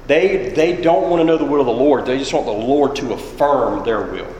They, 0.07 0.49
they 0.49 0.81
don't 0.81 1.09
want 1.09 1.21
to 1.21 1.23
know 1.23 1.37
the 1.37 1.45
will 1.45 1.61
of 1.61 1.65
the 1.65 1.71
Lord. 1.71 2.05
They 2.05 2.17
just 2.17 2.33
want 2.33 2.45
the 2.45 2.51
Lord 2.51 2.95
to 2.97 3.13
affirm 3.13 3.83
their 3.83 4.01
will. 4.01 4.33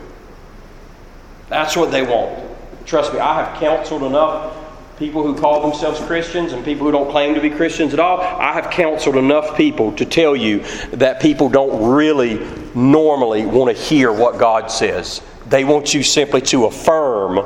That's 1.50 1.76
what 1.76 1.92
they 1.92 2.04
want. 2.04 2.44
Trust 2.86 3.14
me, 3.14 3.20
I 3.20 3.44
have 3.44 3.60
counseled 3.60 4.04
enough 4.04 4.56
people 4.98 5.24
who 5.24 5.38
call 5.38 5.70
themselves 5.70 6.00
Christians 6.02 6.54
and 6.54 6.64
people 6.64 6.86
who 6.86 6.92
don't 6.92 7.10
claim 7.10 7.36
to 7.36 7.42
be 7.42 7.50
Christians 7.50 7.94
at 7.94 8.00
all. 8.00 8.20
I 8.20 8.54
have 8.54 8.70
counseled 8.72 9.18
enough 9.18 9.58
people 9.58 9.92
to 9.94 10.06
tell 10.06 10.36
you 10.36 10.60
that 10.92 11.20
people 11.20 11.50
don't 11.50 11.92
really 11.92 12.46
normally 12.74 13.46
want 13.46 13.76
to 13.76 13.82
hear 13.82 14.12
what 14.12 14.38
God 14.38 14.72
says. 14.72 15.22
They 15.48 15.66
want 15.66 15.94
you 15.94 16.04
simply 16.04 16.42
to 16.42 16.66
affirm 16.66 17.38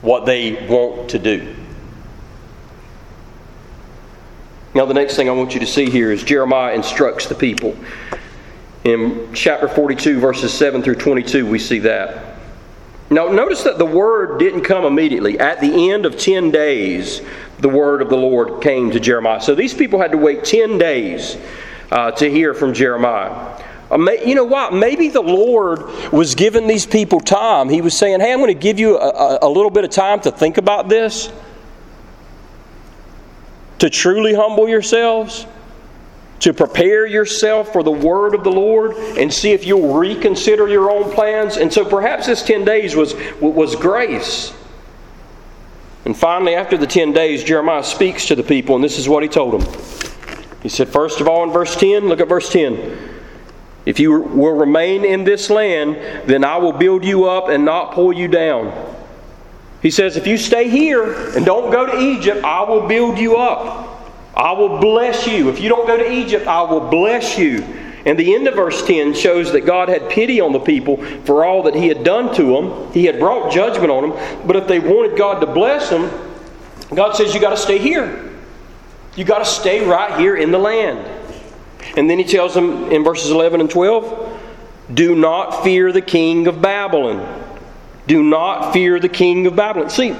what 0.00 0.24
they 0.24 0.66
want 0.66 1.10
to 1.10 1.18
do. 1.18 1.54
Now, 4.74 4.84
the 4.84 4.94
next 4.94 5.16
thing 5.16 5.28
I 5.28 5.32
want 5.32 5.54
you 5.54 5.60
to 5.60 5.66
see 5.66 5.88
here 5.88 6.10
is 6.10 6.24
Jeremiah 6.24 6.74
instructs 6.74 7.26
the 7.26 7.34
people. 7.34 7.76
In 8.82 9.32
chapter 9.32 9.68
42, 9.68 10.18
verses 10.18 10.52
7 10.52 10.82
through 10.82 10.96
22, 10.96 11.46
we 11.46 11.58
see 11.58 11.78
that. 11.80 12.34
Now, 13.08 13.28
notice 13.28 13.62
that 13.62 13.78
the 13.78 13.86
word 13.86 14.38
didn't 14.38 14.62
come 14.62 14.84
immediately. 14.84 15.38
At 15.38 15.60
the 15.60 15.90
end 15.90 16.06
of 16.06 16.18
10 16.18 16.50
days, 16.50 17.22
the 17.60 17.68
word 17.68 18.02
of 18.02 18.08
the 18.08 18.16
Lord 18.16 18.62
came 18.62 18.90
to 18.90 18.98
Jeremiah. 18.98 19.40
So 19.40 19.54
these 19.54 19.72
people 19.72 20.00
had 20.00 20.10
to 20.12 20.18
wait 20.18 20.44
10 20.44 20.78
days 20.78 21.36
uh, 21.92 22.10
to 22.12 22.28
hear 22.28 22.52
from 22.54 22.74
Jeremiah. 22.74 23.62
Uh, 23.90 24.10
you 24.24 24.34
know 24.34 24.44
what? 24.44 24.72
Maybe 24.72 25.08
the 25.08 25.20
Lord 25.20 26.12
was 26.12 26.34
giving 26.34 26.66
these 26.66 26.86
people 26.86 27.20
time. 27.20 27.68
He 27.68 27.80
was 27.80 27.96
saying, 27.96 28.20
Hey, 28.20 28.32
I'm 28.32 28.40
going 28.40 28.52
to 28.52 28.60
give 28.60 28.78
you 28.80 28.98
a, 28.98 29.38
a, 29.42 29.48
little 29.48 29.70
bit 29.70 29.84
of 29.84 29.90
time 29.90 30.20
to 30.22 30.32
think 30.32 30.56
about 30.56 30.88
this, 30.88 31.30
to 33.78 33.90
truly 33.90 34.34
humble 34.34 34.68
yourselves, 34.68 35.46
to 36.40 36.52
prepare 36.52 37.06
yourself 37.06 37.72
for 37.72 37.82
the 37.82 37.90
word 37.90 38.34
of 38.34 38.44
the 38.44 38.50
Lord, 38.50 38.92
and 39.18 39.32
see 39.32 39.52
if 39.52 39.66
you'll 39.66 39.94
reconsider 39.94 40.68
your 40.68 40.90
own 40.90 41.10
plans. 41.12 41.56
And 41.56 41.72
so 41.72 41.84
perhaps 41.84 42.26
this 42.26 42.42
10 42.42 42.64
days 42.64 42.94
was, 42.94 43.14
was 43.40 43.76
grace. 43.76 44.52
And 46.04 46.16
finally, 46.16 46.54
after 46.54 46.76
the 46.76 46.86
10 46.86 47.12
days, 47.12 47.42
Jeremiah 47.44 47.82
speaks 47.82 48.26
to 48.26 48.34
the 48.34 48.42
people, 48.42 48.74
and 48.74 48.84
this 48.84 48.98
is 48.98 49.08
what 49.08 49.22
he 49.22 49.28
told 49.28 49.60
them. 49.60 49.82
He 50.62 50.68
said, 50.68 50.88
First 50.88 51.20
of 51.20 51.28
all, 51.28 51.44
in 51.44 51.50
verse 51.50 51.76
10, 51.76 52.08
look 52.08 52.20
at 52.20 52.28
verse 52.28 52.50
10. 52.50 53.14
If 53.86 54.00
you 54.00 54.20
will 54.20 54.56
remain 54.56 55.04
in 55.04 55.24
this 55.24 55.50
land, 55.50 56.28
then 56.28 56.42
I 56.42 56.56
will 56.56 56.72
build 56.72 57.04
you 57.04 57.24
up 57.24 57.48
and 57.48 57.64
not 57.64 57.92
pull 57.92 58.12
you 58.12 58.28
down. 58.28 58.93
He 59.84 59.90
says, 59.90 60.16
If 60.16 60.26
you 60.26 60.38
stay 60.38 60.70
here 60.70 61.12
and 61.36 61.44
don't 61.44 61.70
go 61.70 61.84
to 61.84 62.00
Egypt, 62.00 62.42
I 62.42 62.62
will 62.62 62.88
build 62.88 63.18
you 63.18 63.36
up. 63.36 64.10
I 64.34 64.52
will 64.52 64.78
bless 64.78 65.26
you. 65.26 65.50
If 65.50 65.60
you 65.60 65.68
don't 65.68 65.86
go 65.86 65.98
to 65.98 66.10
Egypt, 66.10 66.46
I 66.46 66.62
will 66.62 66.88
bless 66.88 67.38
you. 67.38 67.62
And 68.06 68.18
the 68.18 68.34
end 68.34 68.48
of 68.48 68.54
verse 68.54 68.84
10 68.86 69.12
shows 69.12 69.52
that 69.52 69.66
God 69.66 69.90
had 69.90 70.08
pity 70.08 70.40
on 70.40 70.52
the 70.52 70.58
people 70.58 70.96
for 71.26 71.44
all 71.44 71.62
that 71.64 71.74
He 71.74 71.86
had 71.86 72.02
done 72.02 72.34
to 72.34 72.44
them. 72.44 72.92
He 72.94 73.04
had 73.04 73.18
brought 73.18 73.52
judgment 73.52 73.90
on 73.90 74.08
them. 74.08 74.46
But 74.46 74.56
if 74.56 74.66
they 74.66 74.80
wanted 74.80 75.18
God 75.18 75.40
to 75.40 75.46
bless 75.46 75.90
them, 75.90 76.10
God 76.94 77.14
says, 77.14 77.34
You 77.34 77.40
got 77.42 77.50
to 77.50 77.58
stay 77.58 77.76
here. 77.76 78.32
You 79.16 79.24
got 79.24 79.40
to 79.40 79.44
stay 79.44 79.86
right 79.86 80.18
here 80.18 80.34
in 80.34 80.50
the 80.50 80.58
land. 80.58 81.06
And 81.98 82.08
then 82.08 82.18
he 82.18 82.24
tells 82.24 82.54
them 82.54 82.90
in 82.90 83.04
verses 83.04 83.30
11 83.30 83.60
and 83.60 83.68
12 83.68 84.40
do 84.94 85.14
not 85.14 85.62
fear 85.62 85.92
the 85.92 86.00
king 86.00 86.46
of 86.46 86.62
Babylon. 86.62 87.43
Do 88.06 88.22
not 88.22 88.72
fear 88.72 89.00
the 89.00 89.08
king 89.08 89.46
of 89.46 89.56
Babylon. 89.56 89.90
See, 89.90 90.10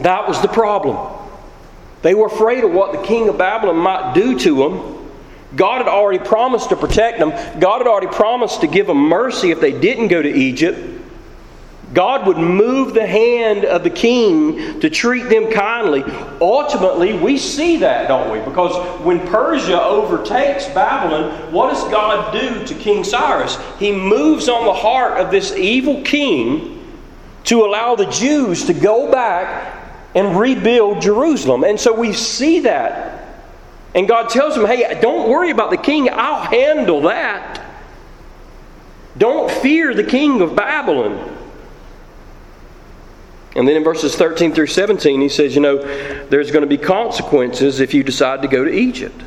that 0.00 0.26
was 0.28 0.40
the 0.40 0.48
problem. 0.48 1.14
They 2.02 2.14
were 2.14 2.26
afraid 2.26 2.64
of 2.64 2.72
what 2.72 2.92
the 2.92 3.02
king 3.02 3.28
of 3.28 3.38
Babylon 3.38 3.76
might 3.76 4.14
do 4.14 4.38
to 4.38 4.56
them. 4.56 5.10
God 5.56 5.78
had 5.78 5.88
already 5.88 6.18
promised 6.18 6.68
to 6.70 6.76
protect 6.76 7.18
them. 7.18 7.30
God 7.58 7.78
had 7.78 7.86
already 7.86 8.08
promised 8.08 8.60
to 8.60 8.66
give 8.66 8.86
them 8.86 8.98
mercy 8.98 9.50
if 9.50 9.60
they 9.60 9.78
didn't 9.78 10.08
go 10.08 10.20
to 10.20 10.28
Egypt. 10.28 10.78
God 11.94 12.26
would 12.26 12.36
move 12.36 12.94
the 12.94 13.06
hand 13.06 13.64
of 13.64 13.84
the 13.84 13.90
king 13.90 14.80
to 14.80 14.90
treat 14.90 15.28
them 15.28 15.50
kindly. 15.50 16.02
Ultimately, 16.40 17.16
we 17.16 17.38
see 17.38 17.76
that, 17.78 18.08
don't 18.08 18.30
we? 18.30 18.40
Because 18.40 18.74
when 19.02 19.24
Persia 19.28 19.80
overtakes 19.80 20.66
Babylon, 20.66 21.52
what 21.52 21.72
does 21.72 21.84
God 21.84 22.32
do 22.32 22.66
to 22.66 22.74
King 22.74 23.04
Cyrus? 23.04 23.56
He 23.78 23.92
moves 23.92 24.48
on 24.48 24.66
the 24.66 24.72
heart 24.74 25.20
of 25.20 25.30
this 25.30 25.52
evil 25.52 26.02
king 26.02 26.75
to 27.46 27.64
allow 27.64 27.96
the 27.96 28.06
Jews 28.06 28.64
to 28.66 28.74
go 28.74 29.10
back 29.10 29.74
and 30.14 30.38
rebuild 30.38 31.00
Jerusalem. 31.00 31.64
And 31.64 31.78
so 31.78 31.94
we 31.94 32.12
see 32.12 32.60
that. 32.60 33.24
And 33.94 34.06
God 34.06 34.28
tells 34.28 34.56
him, 34.56 34.66
hey, 34.66 34.98
don't 35.00 35.30
worry 35.30 35.50
about 35.50 35.70
the 35.70 35.76
king, 35.76 36.08
I'll 36.10 36.42
handle 36.42 37.02
that. 37.02 37.64
Don't 39.16 39.50
fear 39.50 39.94
the 39.94 40.04
king 40.04 40.42
of 40.42 40.54
Babylon. 40.54 41.34
And 43.54 43.66
then 43.66 43.76
in 43.76 43.84
verses 43.84 44.14
13 44.16 44.52
through 44.52 44.66
17, 44.66 45.20
he 45.20 45.30
says, 45.30 45.54
you 45.54 45.62
know, 45.62 45.78
there's 46.26 46.50
going 46.50 46.60
to 46.62 46.68
be 46.68 46.76
consequences 46.76 47.80
if 47.80 47.94
you 47.94 48.02
decide 48.02 48.42
to 48.42 48.48
go 48.48 48.64
to 48.64 48.70
Egypt. 48.70 49.18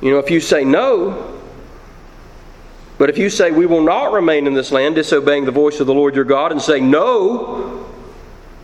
You 0.00 0.12
know, 0.12 0.18
if 0.18 0.30
you 0.30 0.40
say 0.40 0.64
no, 0.64 1.35
but 2.98 3.10
if 3.10 3.18
you 3.18 3.28
say, 3.28 3.50
We 3.50 3.66
will 3.66 3.82
not 3.82 4.12
remain 4.12 4.46
in 4.46 4.54
this 4.54 4.72
land, 4.72 4.94
disobeying 4.94 5.44
the 5.44 5.50
voice 5.50 5.80
of 5.80 5.86
the 5.86 5.94
Lord 5.94 6.14
your 6.14 6.24
God, 6.24 6.52
and 6.52 6.60
say, 6.60 6.80
No, 6.80 7.86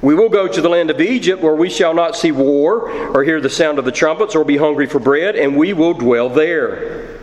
we 0.01 0.15
will 0.15 0.29
go 0.29 0.49
to 0.49 0.61
the 0.61 0.69
land 0.69 0.91
of 0.91 1.01
Egypt 1.01 1.43
where 1.43 1.55
we 1.55 1.71
shall 1.71 1.95
not 1.95 2.17
see 2.17 2.33
war 2.33 2.91
or 2.91 3.23
hear 3.23 3.41
the 3.41 3.51
sound 3.51 3.79
of 3.79 3.85
the 3.85 3.93
trumpets 3.93 4.35
or 4.35 4.45
be 4.45 4.57
hungry 4.57 4.87
for 4.87 4.99
bread, 4.99 5.37
and 5.37 5.57
we 5.57 5.73
will 5.73 5.95
dwell 5.95 6.29
there. 6.29 7.21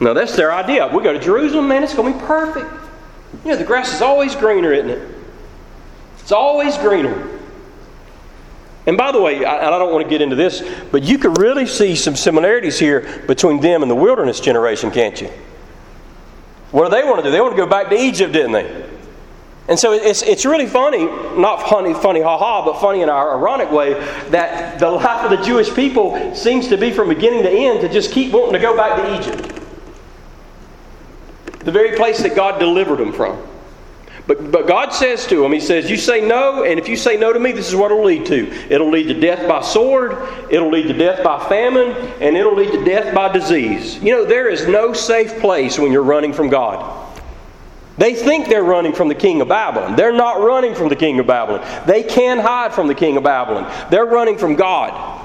Now, 0.00 0.12
that's 0.12 0.36
their 0.36 0.52
idea. 0.52 0.88
We 0.88 1.02
go 1.02 1.12
to 1.12 1.18
Jerusalem, 1.20 1.68
man, 1.68 1.84
it's 1.84 1.94
going 1.94 2.12
to 2.12 2.18
be 2.18 2.26
perfect. 2.26 2.70
You 3.44 3.52
know, 3.52 3.56
the 3.56 3.64
grass 3.64 3.94
is 3.94 4.02
always 4.02 4.34
greener, 4.34 4.72
isn't 4.72 4.90
it? 4.90 5.08
It's 6.18 6.32
always 6.32 6.76
greener. 6.76 7.31
And 8.86 8.96
by 8.96 9.12
the 9.12 9.20
way, 9.20 9.44
I, 9.44 9.68
I 9.68 9.78
don't 9.78 9.92
want 9.92 10.04
to 10.04 10.10
get 10.10 10.20
into 10.20 10.36
this, 10.36 10.62
but 10.90 11.02
you 11.02 11.18
can 11.18 11.34
really 11.34 11.66
see 11.66 11.94
some 11.94 12.16
similarities 12.16 12.78
here 12.78 13.22
between 13.26 13.60
them 13.60 13.82
and 13.82 13.90
the 13.90 13.94
wilderness 13.94 14.40
generation, 14.40 14.90
can't 14.90 15.20
you? 15.20 15.30
What 16.72 16.84
do 16.84 16.90
they 16.90 17.04
want 17.04 17.18
to 17.18 17.22
do? 17.22 17.30
They 17.30 17.40
want 17.40 17.52
to 17.52 17.62
go 17.62 17.68
back 17.68 17.90
to 17.90 17.96
Egypt, 17.96 18.32
didn't 18.32 18.52
they? 18.52 18.88
And 19.68 19.78
so 19.78 19.92
it's, 19.92 20.22
it's 20.22 20.44
really 20.44 20.66
funny, 20.66 21.04
not 21.38 21.68
funny, 21.68 21.94
funny, 21.94 22.20
ha 22.20 22.36
ha, 22.36 22.64
but 22.64 22.80
funny 22.80 23.02
in 23.02 23.08
our 23.08 23.38
ironic 23.38 23.70
way, 23.70 23.94
that 24.30 24.80
the 24.80 24.90
life 24.90 25.24
of 25.24 25.30
the 25.30 25.44
Jewish 25.44 25.72
people 25.72 26.34
seems 26.34 26.66
to 26.68 26.76
be 26.76 26.90
from 26.90 27.08
beginning 27.08 27.44
to 27.44 27.50
end 27.50 27.80
to 27.82 27.88
just 27.88 28.10
keep 28.10 28.32
wanting 28.32 28.54
to 28.54 28.58
go 28.58 28.76
back 28.76 28.96
to 28.96 29.18
Egypt 29.18 29.62
the 31.64 31.72
very 31.72 31.96
place 31.96 32.22
that 32.22 32.34
God 32.34 32.58
delivered 32.58 32.98
them 32.98 33.12
from. 33.12 33.40
But, 34.26 34.52
but 34.52 34.68
God 34.68 34.90
says 34.90 35.26
to 35.28 35.44
him, 35.44 35.52
He 35.52 35.60
says, 35.60 35.90
You 35.90 35.96
say 35.96 36.20
no, 36.26 36.62
and 36.62 36.78
if 36.78 36.88
you 36.88 36.96
say 36.96 37.16
no 37.16 37.32
to 37.32 37.40
me, 37.40 37.52
this 37.52 37.68
is 37.68 37.74
what 37.74 37.90
it'll 37.90 38.04
lead 38.04 38.26
to. 38.26 38.50
It'll 38.70 38.90
lead 38.90 39.08
to 39.08 39.18
death 39.18 39.48
by 39.48 39.62
sword, 39.62 40.16
it'll 40.50 40.70
lead 40.70 40.86
to 40.88 40.92
death 40.92 41.24
by 41.24 41.44
famine, 41.48 41.90
and 42.20 42.36
it'll 42.36 42.54
lead 42.54 42.72
to 42.72 42.84
death 42.84 43.14
by 43.14 43.32
disease. 43.32 43.98
You 44.02 44.12
know, 44.12 44.24
there 44.24 44.48
is 44.48 44.66
no 44.68 44.92
safe 44.92 45.40
place 45.40 45.78
when 45.78 45.90
you're 45.90 46.04
running 46.04 46.32
from 46.32 46.48
God. 46.48 47.00
They 47.98 48.14
think 48.14 48.48
they're 48.48 48.64
running 48.64 48.94
from 48.94 49.08
the 49.08 49.14
king 49.14 49.40
of 49.40 49.48
Babylon. 49.48 49.96
They're 49.96 50.12
not 50.12 50.40
running 50.40 50.74
from 50.74 50.88
the 50.88 50.96
king 50.96 51.18
of 51.18 51.26
Babylon. 51.26 51.66
They 51.86 52.02
can 52.02 52.38
hide 52.38 52.72
from 52.72 52.86
the 52.86 52.94
king 52.94 53.16
of 53.16 53.24
Babylon. 53.24 53.70
They're 53.90 54.06
running 54.06 54.38
from 54.38 54.54
God. 54.54 55.18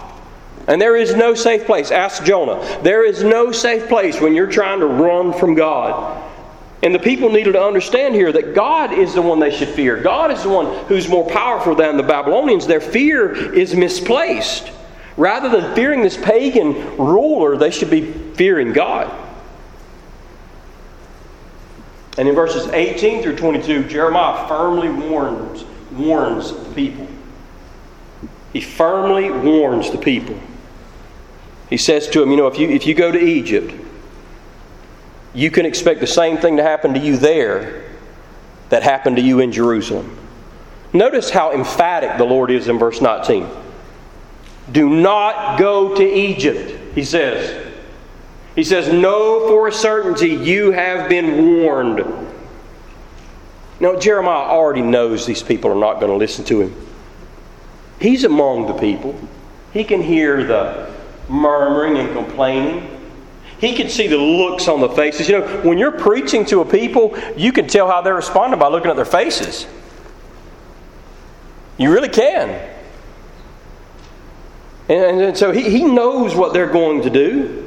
And 0.68 0.82
there 0.82 0.98
is 0.98 1.16
no 1.16 1.34
safe 1.34 1.66
place. 1.66 1.92
Ask 1.92 2.26
Jonah. 2.26 2.82
There 2.84 3.06
is 3.06 3.24
no 3.24 3.54
safe 3.54 3.88
place 3.88 4.20
when 4.20 4.36
you're 4.36 4.52
trying 4.52 4.82
to 4.82 4.86
run 4.86 5.32
from 5.32 5.56
God. 5.56 6.27
And 6.84 6.94
the 6.94 7.00
people 7.00 7.30
needed 7.32 7.54
to 7.54 7.62
understand 7.64 8.14
here 8.14 8.32
that 8.32 8.54
God 8.54 8.94
is 8.94 9.16
the 9.16 9.22
one 9.22 9.40
they 9.40 9.56
should 9.56 9.70
fear. 9.70 10.00
God 10.00 10.32
is 10.32 10.44
the 10.44 10.50
one 10.50 10.86
who's 10.86 11.08
more 11.08 11.28
powerful 11.28 11.74
than 11.74 11.98
the 11.98 12.04
Babylonians. 12.04 12.68
Their 12.68 12.82
fear 12.82 13.34
is 13.54 13.76
misplaced. 13.76 14.72
Rather 15.16 15.50
than 15.50 15.74
fearing 15.74 16.02
this 16.02 16.16
pagan 16.16 16.98
ruler, 16.98 17.58
they 17.58 17.72
should 17.72 17.90
be 17.90 18.12
fearing 18.12 18.74
God. 18.74 19.12
And 22.20 22.28
in 22.28 22.36
verses 22.36 22.68
18 22.68 23.24
through 23.24 23.38
22, 23.38 23.86
Jeremiah 23.86 24.48
firmly 24.48 24.90
warns, 24.90 25.66
warns 25.92 26.52
the 26.52 26.74
people. 26.74 27.08
He 28.54 28.62
firmly 28.62 29.32
warns 29.32 29.92
the 29.92 29.98
people. 29.98 30.40
He 31.70 31.78
says 31.78 32.08
to 32.10 32.20
them, 32.20 32.32
You 32.32 32.38
know, 32.38 32.48
if 32.48 32.58
you, 32.58 32.70
if 32.70 32.86
you 32.86 32.94
go 32.94 33.12
to 33.12 33.20
Egypt, 33.20 33.74
you 35.38 35.52
can 35.52 35.68
expect 35.68 36.00
the 36.00 36.08
same 36.08 36.38
thing 36.38 36.58
to 36.58 36.64
happen 36.64 36.96
to 36.96 37.00
you 37.00 37.16
there 37.16 37.84
that 38.70 38.82
happened 38.82 39.18
to 39.18 39.22
you 39.22 39.40
in 39.40 39.52
Jerusalem. 39.52 40.18
Notice 40.94 41.30
how 41.30 41.52
emphatic 41.52 42.18
the 42.18 42.24
Lord 42.24 42.50
is 42.50 42.68
in 42.68 42.80
verse 42.80 43.02
19. 43.02 43.48
Do 44.72 44.90
not 44.90 45.60
go 45.60 45.96
to 45.96 46.04
Egypt, 46.04 46.96
he 46.96 47.04
says. 47.04 47.72
He 48.56 48.64
says, 48.64 48.92
Know 48.92 49.48
for 49.48 49.68
a 49.68 49.72
certainty 49.72 50.30
you 50.30 50.72
have 50.72 51.08
been 51.08 51.62
warned. 51.62 52.04
Now, 53.80 53.96
Jeremiah 53.96 54.48
already 54.48 54.82
knows 54.82 55.28
these 55.28 55.44
people 55.44 55.72
are 55.72 55.80
not 55.80 56.00
going 56.00 56.12
to 56.12 56.18
listen 56.18 56.46
to 56.46 56.62
him. 56.62 56.76
He's 58.02 58.24
among 58.24 58.66
the 58.66 58.74
people. 58.74 59.16
He 59.72 59.84
can 59.84 60.02
hear 60.02 60.44
the 60.44 60.92
murmuring 61.30 61.98
and 61.98 62.12
complaining. 62.12 62.97
He 63.60 63.76
can 63.76 63.90
see 63.90 64.08
the 64.08 64.18
looks 64.18 64.68
on 64.68 64.82
the 64.82 64.90
faces. 64.90 65.28
You 65.28 65.40
know, 65.40 65.48
when 65.62 65.78
you're 65.78 65.92
preaching 65.92 66.46
to 66.46 66.62
a 66.62 66.66
people, 66.66 67.18
you 67.36 67.52
can 67.52 67.68
tell 67.68 67.88
how 67.88 68.02
they're 68.02 68.16
responding 68.16 68.60
by 68.60 68.68
looking 68.68 68.92
at 68.92 68.96
their 68.96 69.06
faces. 69.06 69.66
You 71.78 71.92
really 71.92 72.10
can. 72.10 72.50
And, 74.90 75.22
and 75.22 75.38
so 75.38 75.52
he, 75.52 75.70
he 75.70 75.84
knows 75.84 76.36
what 76.36 76.54
they're 76.54 76.72
going 76.72 77.02
to 77.04 77.10
do. 77.10 77.64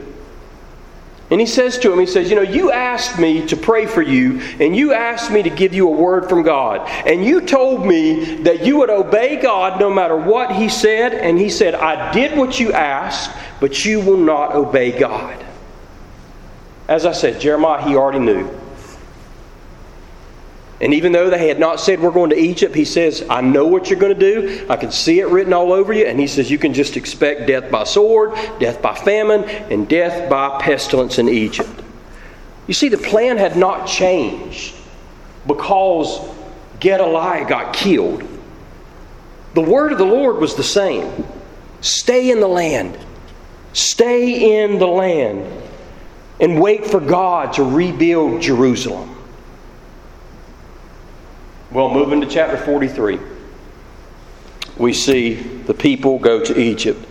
And 1.30 1.38
he 1.38 1.46
says 1.46 1.78
to 1.78 1.92
him, 1.92 1.98
He 2.00 2.06
says, 2.06 2.28
You 2.28 2.36
know, 2.36 2.42
you 2.42 2.72
asked 2.72 3.18
me 3.18 3.46
to 3.46 3.56
pray 3.56 3.86
for 3.86 4.02
you, 4.02 4.40
and 4.58 4.74
you 4.74 4.92
asked 4.92 5.30
me 5.30 5.42
to 5.44 5.50
give 5.50 5.72
you 5.72 5.88
a 5.88 5.92
word 5.92 6.28
from 6.28 6.42
God. 6.42 6.88
And 7.06 7.24
you 7.24 7.40
told 7.40 7.86
me 7.86 8.42
that 8.42 8.66
you 8.66 8.78
would 8.78 8.90
obey 8.90 9.40
God 9.40 9.78
no 9.78 9.92
matter 9.92 10.16
what 10.16 10.52
He 10.52 10.68
said. 10.68 11.14
And 11.14 11.38
He 11.38 11.48
said, 11.48 11.74
I 11.74 12.12
did 12.12 12.36
what 12.36 12.58
you 12.58 12.72
asked, 12.72 13.30
but 13.60 13.84
you 13.84 14.00
will 14.00 14.16
not 14.16 14.54
obey 14.54 14.98
God. 14.98 15.46
As 16.90 17.06
I 17.06 17.12
said, 17.12 17.40
Jeremiah, 17.40 17.80
he 17.86 17.94
already 17.94 18.18
knew. 18.18 18.50
And 20.80 20.92
even 20.92 21.12
though 21.12 21.30
they 21.30 21.46
had 21.46 21.60
not 21.60 21.78
said, 21.78 22.00
We're 22.00 22.10
going 22.10 22.30
to 22.30 22.38
Egypt, 22.38 22.74
he 22.74 22.84
says, 22.84 23.24
I 23.30 23.42
know 23.42 23.66
what 23.66 23.88
you're 23.88 23.98
going 23.98 24.18
to 24.18 24.18
do. 24.18 24.66
I 24.68 24.76
can 24.76 24.90
see 24.90 25.20
it 25.20 25.28
written 25.28 25.52
all 25.52 25.72
over 25.72 25.92
you. 25.92 26.06
And 26.06 26.18
he 26.18 26.26
says, 26.26 26.50
You 26.50 26.58
can 26.58 26.74
just 26.74 26.96
expect 26.96 27.46
death 27.46 27.70
by 27.70 27.84
sword, 27.84 28.34
death 28.58 28.82
by 28.82 28.96
famine, 28.96 29.44
and 29.44 29.88
death 29.88 30.28
by 30.28 30.58
pestilence 30.60 31.18
in 31.18 31.28
Egypt. 31.28 31.70
You 32.66 32.74
see, 32.74 32.88
the 32.88 32.98
plan 32.98 33.36
had 33.36 33.56
not 33.56 33.86
changed 33.86 34.74
because 35.46 36.28
Gedaliah 36.80 37.46
got 37.46 37.72
killed. 37.72 38.26
The 39.54 39.60
word 39.60 39.92
of 39.92 39.98
the 39.98 40.04
Lord 40.04 40.38
was 40.38 40.56
the 40.56 40.64
same 40.64 41.24
stay 41.82 42.30
in 42.30 42.40
the 42.40 42.48
land, 42.48 42.98
stay 43.74 44.64
in 44.64 44.78
the 44.78 44.88
land, 44.88 45.69
and 46.40 46.60
wait 46.60 46.86
for 46.86 47.00
God 47.00 47.52
to 47.54 47.64
rebuild 47.64 48.40
Jerusalem. 48.40 49.16
Well, 51.70 51.90
moving 51.90 52.20
to 52.20 52.26
chapter 52.26 52.56
43, 52.56 53.18
we 54.76 54.92
see 54.92 55.34
the 55.34 55.74
people 55.74 56.18
go 56.18 56.42
to 56.42 56.58
Egypt. 56.58 57.06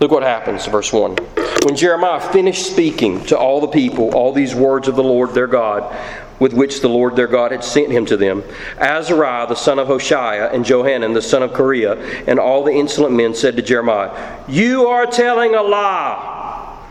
Look 0.00 0.10
what 0.10 0.24
happens, 0.24 0.66
verse 0.66 0.92
1. 0.92 1.16
When 1.64 1.76
Jeremiah 1.76 2.18
finished 2.32 2.66
speaking 2.66 3.24
to 3.26 3.38
all 3.38 3.60
the 3.60 3.68
people 3.68 4.12
all 4.16 4.32
these 4.32 4.52
words 4.52 4.88
of 4.88 4.96
the 4.96 5.02
Lord 5.04 5.32
their 5.32 5.46
God, 5.46 5.96
with 6.40 6.52
which 6.52 6.80
the 6.80 6.88
Lord 6.88 7.14
their 7.14 7.28
God 7.28 7.52
had 7.52 7.62
sent 7.62 7.92
him 7.92 8.04
to 8.06 8.16
them, 8.16 8.42
Azariah 8.78 9.46
the 9.46 9.54
son 9.54 9.78
of 9.78 9.86
Hoshea 9.86 10.50
and 10.52 10.64
Johanan 10.64 11.12
the 11.12 11.22
son 11.22 11.44
of 11.44 11.52
Kareah 11.52 12.26
and 12.26 12.40
all 12.40 12.64
the 12.64 12.72
insolent 12.72 13.14
men 13.14 13.32
said 13.32 13.54
to 13.54 13.62
Jeremiah, 13.62 14.42
You 14.48 14.88
are 14.88 15.06
telling 15.06 15.54
a 15.54 15.62
lie. 15.62 16.41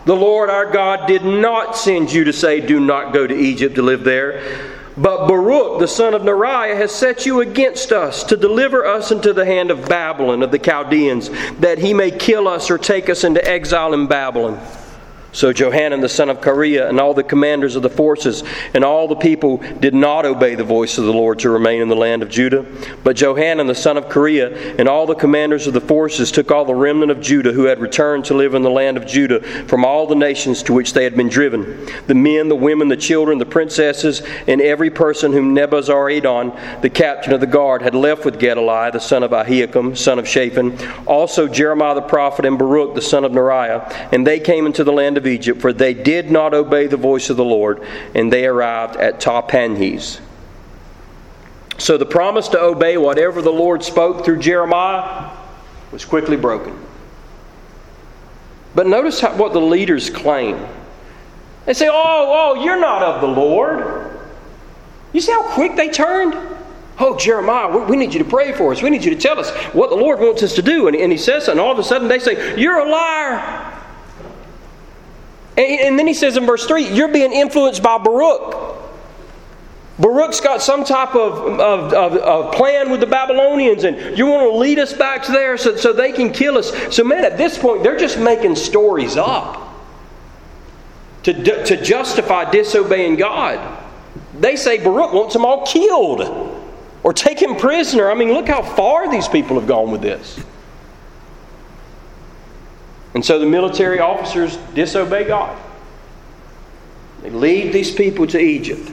The 0.06 0.16
Lord 0.16 0.50
our 0.50 0.72
God 0.72 1.08
did 1.08 1.24
not 1.24 1.78
send 1.78 2.12
you 2.12 2.24
to 2.24 2.34
say, 2.34 2.60
Do 2.60 2.80
not 2.80 3.14
go 3.14 3.28
to 3.28 3.36
Egypt 3.36 3.76
to 3.76 3.82
live 3.82 4.04
there. 4.04 4.42
But 4.98 5.28
Baruch, 5.28 5.80
the 5.80 5.88
son 5.88 6.14
of 6.14 6.24
Neriah, 6.24 6.76
has 6.76 6.92
set 6.92 7.26
you 7.26 7.42
against 7.42 7.92
us 7.92 8.24
to 8.26 8.36
deliver 8.36 8.86
us 8.86 9.12
into 9.12 9.32
the 9.32 9.46
hand 9.46 9.72
of 9.72 9.88
Babylon, 9.88 10.44
of 10.44 10.52
the 10.52 10.60
Chaldeans, 10.60 11.30
that 11.60 11.78
he 11.78 11.94
may 11.94 12.12
kill 12.12 12.48
us 12.48 12.70
or 12.70 12.78
take 12.78 13.10
us 13.10 13.24
into 13.24 13.46
exile 13.48 13.94
in 13.94 14.08
Babylon. 14.08 14.60
So 15.34 15.54
Johanan 15.54 16.02
the 16.02 16.10
son 16.10 16.30
of 16.30 16.42
Kareah 16.42 16.90
and 16.90 17.00
all 17.00 17.14
the 17.14 17.24
commanders 17.24 17.76
of 17.76 17.84
the 17.84 17.90
forces 17.90 18.44
and 18.74 18.84
all 18.84 19.08
the 19.08 19.16
people 19.16 19.58
did 19.80 19.94
not 19.94 20.26
obey 20.26 20.56
the 20.56 20.64
voice 20.64 20.98
of 20.98 21.06
the 21.06 21.14
Lord 21.14 21.40
to 21.40 21.50
remain 21.50 21.82
in 21.82 21.88
the 21.88 21.96
land 21.96 22.22
of 22.22 22.30
Judah. 22.30 22.66
But 23.04 23.16
Johanan 23.16 23.68
the 23.68 23.76
son 23.76 23.98
of 23.98 24.06
Kareah 24.06 24.78
and 24.78 24.90
all 24.90 25.06
the 25.06 25.16
commanders 25.16 25.68
of 25.68 25.74
the 25.74 25.82
forces 25.82 26.32
took 26.32 26.52
all 26.52 26.66
the 26.66 26.76
remnant 26.76 27.12
of 27.12 27.22
Judah 27.22 27.54
who 27.54 27.64
had 27.64 27.80
returned 27.80 28.26
to 28.26 28.34
live 28.34 28.56
in 28.56 28.62
the 28.62 28.70
land 28.70 28.98
of 28.98 29.06
Judah 29.06 29.42
from 29.68 29.86
all 29.86 30.06
the 30.06 30.16
nations 30.16 30.64
to 30.64 30.74
which 30.74 30.94
they 30.94 31.04
had 31.04 31.16
been 31.16 31.30
driven. 31.30 31.88
The 32.08 32.16
men, 32.16 32.50
the 32.50 32.56
women, 32.56 32.90
the 32.90 32.98
children, 32.98 33.38
the 33.38 33.46
princesses, 33.46 34.22
and 34.48 34.62
every 34.62 34.90
person 34.90 35.32
whom 35.32 35.56
Nebuzaradan, 35.56 36.82
the 36.82 36.90
captain 36.90 37.34
of 37.34 37.40
the 37.40 37.48
guard, 37.48 37.82
had 37.82 37.96
left 37.96 38.26
with 38.26 38.40
Gedaliah 38.40 38.92
the 38.92 39.00
son 39.00 39.24
of 39.24 39.32
Ahikam, 39.32 39.98
son 39.98 40.20
of 40.20 40.28
Shaphan, 40.28 40.78
also 41.06 41.48
Jeremiah 41.48 41.96
the 41.96 42.02
prophet 42.02 42.46
and 42.46 42.58
Baruch 42.58 42.96
the 42.96 43.02
son 43.02 43.24
of 43.24 43.32
Neriah, 43.32 44.10
and 44.12 44.28
they 44.28 44.40
came 44.40 44.66
into 44.66 44.84
the 44.84 44.92
land 44.92 45.18
of 45.18 45.21
of 45.22 45.28
Egypt, 45.28 45.62
for 45.62 45.72
they 45.72 45.94
did 45.94 46.32
not 46.32 46.54
obey 46.54 46.88
the 46.88 46.98
voice 46.98 47.30
of 47.30 47.38
the 47.38 47.46
Lord, 47.46 47.86
and 48.16 48.34
they 48.34 48.46
arrived 48.46 48.96
at 48.98 49.20
Tahpanhes. 49.20 50.20
So 51.78 51.98
the 51.98 52.06
promise 52.06 52.48
to 52.50 52.62
obey 52.62 52.98
whatever 52.98 53.42
the 53.42 53.52
Lord 53.52 53.84
spoke 53.84 54.26
through 54.26 54.40
Jeremiah 54.40 55.36
was 55.92 56.06
quickly 56.06 56.38
broken. 56.38 56.80
But 58.74 58.88
notice 58.88 59.20
how, 59.20 59.36
what 59.36 59.54
the 59.54 59.62
leaders 59.62 60.10
claim. 60.10 60.66
They 61.66 61.74
say, 61.74 61.88
Oh, 61.90 61.94
oh, 61.96 62.64
you're 62.64 62.80
not 62.80 63.04
of 63.04 63.22
the 63.22 63.28
Lord. 63.28 64.20
You 65.14 65.22
see 65.22 65.32
how 65.32 65.44
quick 65.54 65.76
they 65.76 65.90
turned? 65.90 66.36
Oh, 67.00 67.18
Jeremiah, 67.18 67.68
we, 67.68 67.86
we 67.86 67.98
need 67.98 68.14
you 68.14 68.20
to 68.24 68.30
pray 68.30 68.54
for 68.54 68.72
us. 68.72 68.82
We 68.82 68.90
need 68.90 69.04
you 69.04 69.14
to 69.16 69.20
tell 69.20 69.40
us 69.40 69.50
what 69.74 69.90
the 69.90 69.96
Lord 69.96 70.20
wants 70.20 70.44
us 70.44 70.56
to 70.56 70.62
do. 70.62 70.88
And, 70.88 70.96
and 70.96 71.12
he 71.12 71.18
says, 71.18 71.48
and 71.48 71.60
all 71.60 71.72
of 71.72 71.80
a 71.80 71.84
sudden 71.84 72.08
they 72.08 72.20
say, 72.20 72.60
You're 72.60 72.80
a 72.80 72.90
liar. 72.90 73.71
And, 75.62 76.00
then 76.00 76.08
he 76.08 76.14
says 76.14 76.38
in 76.38 76.46
verse 76.46 76.66
3, 76.66 76.88
you're 76.88 77.12
being 77.12 77.34
influenced 77.34 77.84
by 77.84 77.98
Baruch. 77.98 78.78
Baruch's 80.00 80.42
got 80.42 80.62
some 80.62 80.84
type 80.84 81.16
of, 81.16 81.60
of, 81.60 81.94
of, 81.94 82.14
of, 82.18 82.54
plan 82.54 82.90
with 82.90 83.02
the 83.02 83.06
Babylonians, 83.06 83.84
and 83.84 84.18
you 84.18 84.26
want 84.26 84.52
to 84.52 84.58
lead 84.58 84.80
us 84.80 84.94
back 84.94 85.24
to 85.24 85.32
there 85.32 85.58
so, 85.58 85.76
so 85.76 85.94
they 85.94 86.12
can 86.12 86.32
kill 86.32 86.58
us. 86.58 86.72
So, 86.96 87.04
man, 87.04 87.24
at 87.24 87.38
this 87.38 87.58
point, 87.58 87.84
they're 87.84 88.00
just 88.00 88.18
making 88.18 88.56
stories 88.56 89.16
up 89.18 89.76
to, 91.24 91.64
to 91.66 91.82
justify 91.84 92.50
disobeying 92.50 93.18
God. 93.18 93.84
They 94.40 94.56
say 94.56 94.84
Baruch 94.84 95.14
wants 95.14 95.34
them 95.34 95.46
all 95.46 95.66
killed 95.66 96.22
or 97.04 97.14
taken 97.14 97.56
prisoner. 97.56 98.10
I 98.10 98.16
mean, 98.16 98.34
look 98.34 98.48
how 98.48 98.64
far 98.64 99.12
these 99.12 99.28
people 99.28 99.60
have 99.60 99.68
gone 99.68 99.92
with 99.92 100.02
this. 100.02 100.40
And 103.14 103.26
so 103.26 103.40
the 103.40 103.46
military 103.46 104.00
officers 104.00 104.58
disobey 104.74 105.26
God. 105.26 105.58
They 107.22 107.30
lead 107.30 107.74
these 107.74 107.94
people 107.94 108.26
to 108.28 108.40
Egypt. 108.40 108.92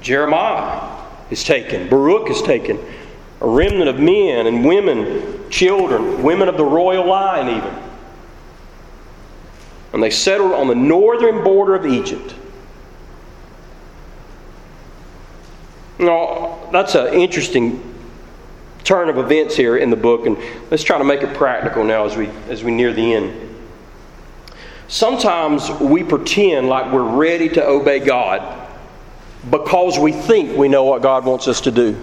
Jeremiah 0.00 0.98
is 1.30 1.44
taken, 1.44 1.88
Baruch 1.88 2.28
is 2.30 2.42
taken, 2.42 2.78
a 3.40 3.46
remnant 3.46 3.88
of 3.88 3.98
men 4.00 4.46
and 4.46 4.64
women, 4.64 5.48
children, 5.50 6.22
women 6.22 6.48
of 6.48 6.56
the 6.56 6.64
royal 6.64 7.06
line, 7.06 7.48
even. 7.48 7.74
And 9.92 10.02
they 10.02 10.10
settled 10.10 10.52
on 10.52 10.68
the 10.68 10.74
northern 10.74 11.44
border 11.44 11.74
of 11.74 11.86
Egypt. 11.86 12.34
Now, 15.98 16.58
that's 16.72 16.94
an 16.94 17.14
interesting 17.14 17.91
turn 18.82 19.08
of 19.08 19.18
events 19.18 19.56
here 19.56 19.76
in 19.76 19.90
the 19.90 19.96
book, 19.96 20.26
and 20.26 20.36
let's 20.70 20.82
try 20.82 20.98
to 20.98 21.04
make 21.04 21.22
it 21.22 21.34
practical 21.34 21.84
now 21.84 22.04
as 22.04 22.16
we 22.16 22.28
as 22.48 22.64
we 22.64 22.72
near 22.72 22.92
the 22.92 23.14
end. 23.14 23.48
Sometimes 24.88 25.70
we 25.70 26.04
pretend 26.04 26.68
like 26.68 26.92
we're 26.92 27.02
ready 27.02 27.48
to 27.50 27.66
obey 27.66 27.98
God 27.98 28.68
because 29.50 29.98
we 29.98 30.12
think 30.12 30.56
we 30.56 30.68
know 30.68 30.84
what 30.84 31.02
God 31.02 31.24
wants 31.24 31.48
us 31.48 31.62
to 31.62 31.70
do. 31.70 31.96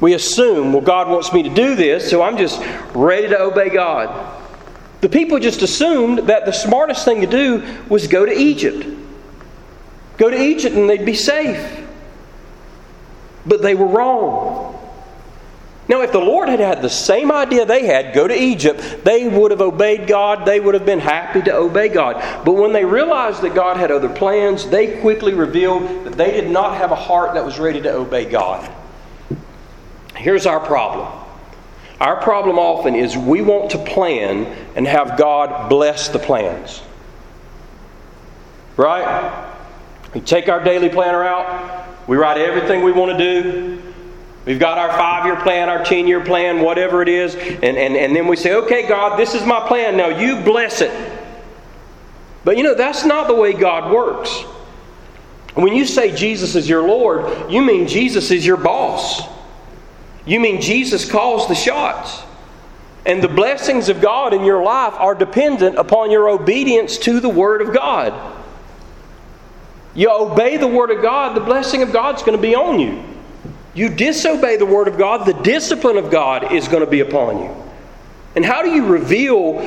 We 0.00 0.12
assume, 0.12 0.74
well, 0.74 0.82
God 0.82 1.08
wants 1.08 1.32
me 1.32 1.42
to 1.44 1.48
do 1.48 1.74
this, 1.74 2.10
so 2.10 2.22
I'm 2.22 2.36
just 2.36 2.60
ready 2.94 3.28
to 3.28 3.40
obey 3.40 3.70
God. 3.70 4.42
The 5.00 5.08
people 5.08 5.38
just 5.38 5.62
assumed 5.62 6.28
that 6.28 6.44
the 6.44 6.52
smartest 6.52 7.04
thing 7.04 7.22
to 7.22 7.26
do 7.26 7.62
was 7.88 8.06
go 8.06 8.26
to 8.26 8.32
Egypt. 8.32 8.86
Go 10.18 10.30
to 10.30 10.40
Egypt 10.40 10.76
and 10.76 10.88
they'd 10.88 11.06
be 11.06 11.14
safe 11.14 11.85
but 13.46 13.62
they 13.62 13.74
were 13.74 13.86
wrong. 13.86 14.72
Now, 15.88 16.02
if 16.02 16.10
the 16.10 16.18
Lord 16.18 16.48
had 16.48 16.58
had 16.58 16.82
the 16.82 16.90
same 16.90 17.30
idea 17.30 17.64
they 17.64 17.86
had, 17.86 18.12
go 18.12 18.26
to 18.26 18.34
Egypt, 18.34 19.04
they 19.04 19.28
would 19.28 19.52
have 19.52 19.60
obeyed 19.60 20.08
God. 20.08 20.44
They 20.44 20.58
would 20.58 20.74
have 20.74 20.84
been 20.84 20.98
happy 20.98 21.42
to 21.42 21.54
obey 21.54 21.88
God. 21.88 22.44
But 22.44 22.54
when 22.54 22.72
they 22.72 22.84
realized 22.84 23.40
that 23.42 23.54
God 23.54 23.76
had 23.76 23.92
other 23.92 24.08
plans, 24.08 24.66
they 24.66 25.00
quickly 25.00 25.32
revealed 25.32 26.04
that 26.04 26.14
they 26.14 26.32
did 26.32 26.50
not 26.50 26.76
have 26.76 26.90
a 26.90 26.96
heart 26.96 27.34
that 27.34 27.44
was 27.44 27.60
ready 27.60 27.80
to 27.82 27.92
obey 27.92 28.24
God. 28.24 28.68
Here's 30.16 30.46
our 30.46 30.60
problem 30.60 31.22
our 32.00 32.20
problem 32.20 32.58
often 32.58 32.94
is 32.94 33.16
we 33.16 33.40
want 33.40 33.70
to 33.70 33.78
plan 33.78 34.44
and 34.74 34.86
have 34.86 35.16
God 35.16 35.70
bless 35.70 36.08
the 36.08 36.18
plans. 36.18 36.82
Right? 38.76 39.48
We 40.12 40.20
take 40.20 40.50
our 40.50 40.62
daily 40.62 40.90
planner 40.90 41.24
out, 41.24 41.85
we 42.06 42.16
write 42.16 42.38
everything 42.38 42.82
we 42.82 42.92
want 42.92 43.16
to 43.16 43.18
do. 43.18 43.82
We've 44.44 44.60
got 44.60 44.78
our 44.78 44.90
five 44.90 45.26
year 45.26 45.36
plan, 45.36 45.68
our 45.68 45.84
10 45.84 46.06
year 46.06 46.24
plan, 46.24 46.60
whatever 46.60 47.02
it 47.02 47.08
is, 47.08 47.34
and, 47.34 47.64
and, 47.76 47.96
and 47.96 48.14
then 48.14 48.28
we 48.28 48.36
say, 48.36 48.54
okay, 48.54 48.86
God, 48.86 49.18
this 49.18 49.34
is 49.34 49.44
my 49.44 49.66
plan. 49.66 49.96
Now 49.96 50.08
you 50.08 50.42
bless 50.42 50.80
it. 50.80 50.92
But 52.44 52.56
you 52.56 52.62
know, 52.62 52.74
that's 52.74 53.04
not 53.04 53.26
the 53.26 53.34
way 53.34 53.52
God 53.52 53.92
works. 53.92 54.42
When 55.54 55.72
you 55.72 55.84
say 55.84 56.14
Jesus 56.14 56.54
is 56.54 56.68
your 56.68 56.86
Lord, 56.86 57.50
you 57.50 57.62
mean 57.62 57.88
Jesus 57.88 58.30
is 58.30 58.46
your 58.46 58.56
boss. 58.56 59.22
You 60.26 60.38
mean 60.38 60.60
Jesus 60.60 61.10
calls 61.10 61.48
the 61.48 61.54
shots. 61.54 62.22
And 63.06 63.22
the 63.22 63.28
blessings 63.28 63.88
of 63.88 64.00
God 64.00 64.34
in 64.34 64.44
your 64.44 64.62
life 64.62 64.94
are 64.94 65.14
dependent 65.14 65.76
upon 65.76 66.10
your 66.10 66.28
obedience 66.28 66.98
to 66.98 67.20
the 67.20 67.28
Word 67.28 67.62
of 67.62 67.72
God. 67.72 68.12
You 69.96 70.10
obey 70.10 70.58
the 70.58 70.68
Word 70.68 70.90
of 70.90 71.00
God, 71.00 71.34
the 71.34 71.40
blessing 71.40 71.82
of 71.82 71.90
God's 71.90 72.22
going 72.22 72.36
to 72.36 72.42
be 72.42 72.54
on 72.54 72.78
you. 72.78 73.02
You 73.74 73.88
disobey 73.88 74.58
the 74.58 74.66
Word 74.66 74.88
of 74.88 74.98
God, 74.98 75.26
the 75.26 75.42
discipline 75.42 75.96
of 75.96 76.10
God 76.10 76.52
is 76.52 76.68
going 76.68 76.84
to 76.84 76.90
be 76.90 77.00
upon 77.00 77.38
you. 77.42 77.56
And 78.36 78.44
how 78.44 78.62
do 78.62 78.70
you 78.70 78.84
reveal 78.84 79.58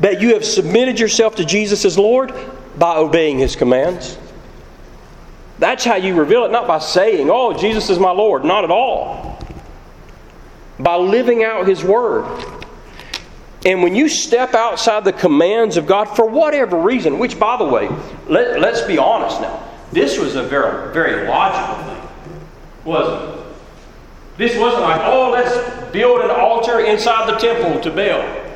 that 0.00 0.22
you 0.22 0.32
have 0.32 0.44
submitted 0.44 0.98
yourself 0.98 1.36
to 1.36 1.44
Jesus 1.44 1.84
as 1.84 1.98
Lord? 1.98 2.32
By 2.78 2.96
obeying 2.96 3.38
His 3.38 3.56
commands. 3.56 4.16
That's 5.58 5.84
how 5.84 5.96
you 5.96 6.14
reveal 6.14 6.44
it, 6.46 6.50
not 6.50 6.66
by 6.66 6.78
saying, 6.78 7.28
Oh, 7.30 7.52
Jesus 7.52 7.90
is 7.90 7.98
my 7.98 8.10
Lord. 8.10 8.44
Not 8.44 8.64
at 8.64 8.70
all. 8.70 9.38
By 10.78 10.96
living 10.96 11.44
out 11.44 11.68
His 11.68 11.84
Word. 11.84 12.24
And 13.64 13.82
when 13.82 13.94
you 13.94 14.08
step 14.08 14.54
outside 14.54 15.04
the 15.04 15.12
commands 15.12 15.76
of 15.76 15.86
God 15.86 16.04
for 16.04 16.26
whatever 16.26 16.78
reason, 16.78 17.18
which, 17.18 17.38
by 17.38 17.56
the 17.58 17.64
way, 17.64 17.88
let, 18.26 18.58
let's 18.60 18.80
be 18.82 18.96
honest 18.96 19.40
now, 19.40 19.68
this 19.92 20.18
was 20.18 20.34
a 20.36 20.42
very, 20.42 20.92
very 20.94 21.28
logical 21.28 21.84
thing, 21.84 22.08
wasn't 22.84 23.34
it? 23.34 23.40
This 24.38 24.58
wasn't 24.58 24.82
like, 24.82 25.02
oh, 25.04 25.30
let's 25.30 25.92
build 25.92 26.22
an 26.22 26.30
altar 26.30 26.80
inside 26.80 27.28
the 27.28 27.36
temple 27.38 27.80
to 27.82 27.90
Baal. 27.90 28.46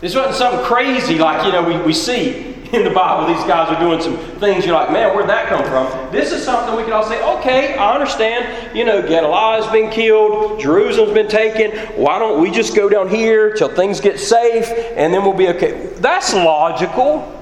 This 0.00 0.14
wasn't 0.14 0.34
something 0.34 0.64
crazy 0.64 1.18
like, 1.18 1.46
you 1.46 1.52
know, 1.52 1.62
we, 1.62 1.78
we 1.78 1.92
see 1.92 2.56
in 2.72 2.84
the 2.84 2.90
Bible. 2.90 3.32
These 3.32 3.44
guys 3.46 3.68
are 3.74 3.80
doing 3.80 4.00
some 4.00 4.18
things 4.38 4.66
you're 4.66 4.74
like, 4.74 4.92
man, 4.92 5.14
where'd 5.14 5.28
that 5.28 5.48
come 5.48 5.64
from? 5.64 6.12
This 6.12 6.32
is 6.32 6.44
something 6.44 6.76
we 6.76 6.82
can 6.82 6.92
all 6.92 7.04
say, 7.04 7.22
okay, 7.38 7.76
I 7.76 7.94
understand. 7.94 8.76
You 8.76 8.84
know, 8.84 9.02
Gedaliah's 9.02 9.70
been 9.72 9.90
killed, 9.90 10.60
Jerusalem's 10.60 11.14
been 11.14 11.28
taken. 11.28 11.76
Why 12.00 12.18
don't 12.18 12.40
we 12.40 12.50
just 12.50 12.74
go 12.76 12.88
down 12.88 13.08
here 13.08 13.52
till 13.52 13.68
things 13.68 14.00
get 14.00 14.20
safe 14.20 14.68
and 14.96 15.12
then 15.12 15.22
we'll 15.22 15.32
be 15.32 15.48
okay? 15.48 15.92
That's 15.96 16.34
logical. 16.34 17.34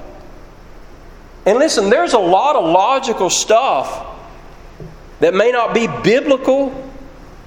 And 1.45 1.59
listen, 1.59 1.89
there's 1.89 2.13
a 2.13 2.19
lot 2.19 2.55
of 2.55 2.65
logical 2.65 3.29
stuff 3.29 4.05
that 5.19 5.33
may 5.33 5.51
not 5.51 5.73
be 5.73 5.87
biblical 6.03 6.91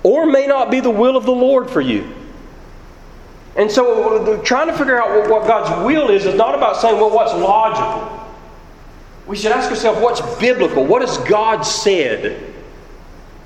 or 0.02 0.26
may 0.26 0.46
not 0.46 0.70
be 0.70 0.80
the 0.80 0.90
will 0.90 1.16
of 1.16 1.24
the 1.24 1.32
Lord 1.32 1.70
for 1.70 1.80
you. 1.80 2.19
And 3.56 3.70
so, 3.70 4.42
trying 4.42 4.68
to 4.68 4.76
figure 4.76 5.00
out 5.00 5.28
what 5.28 5.46
God's 5.46 5.84
will 5.84 6.10
is 6.10 6.24
is 6.24 6.34
not 6.34 6.54
about 6.54 6.76
saying, 6.76 6.96
well, 6.96 7.10
what's 7.10 7.32
logical. 7.32 8.16
We 9.26 9.36
should 9.36 9.52
ask 9.52 9.70
ourselves, 9.70 10.00
what's 10.00 10.20
biblical? 10.38 10.84
What 10.84 11.02
has 11.02 11.18
God 11.18 11.62
said? 11.62 12.54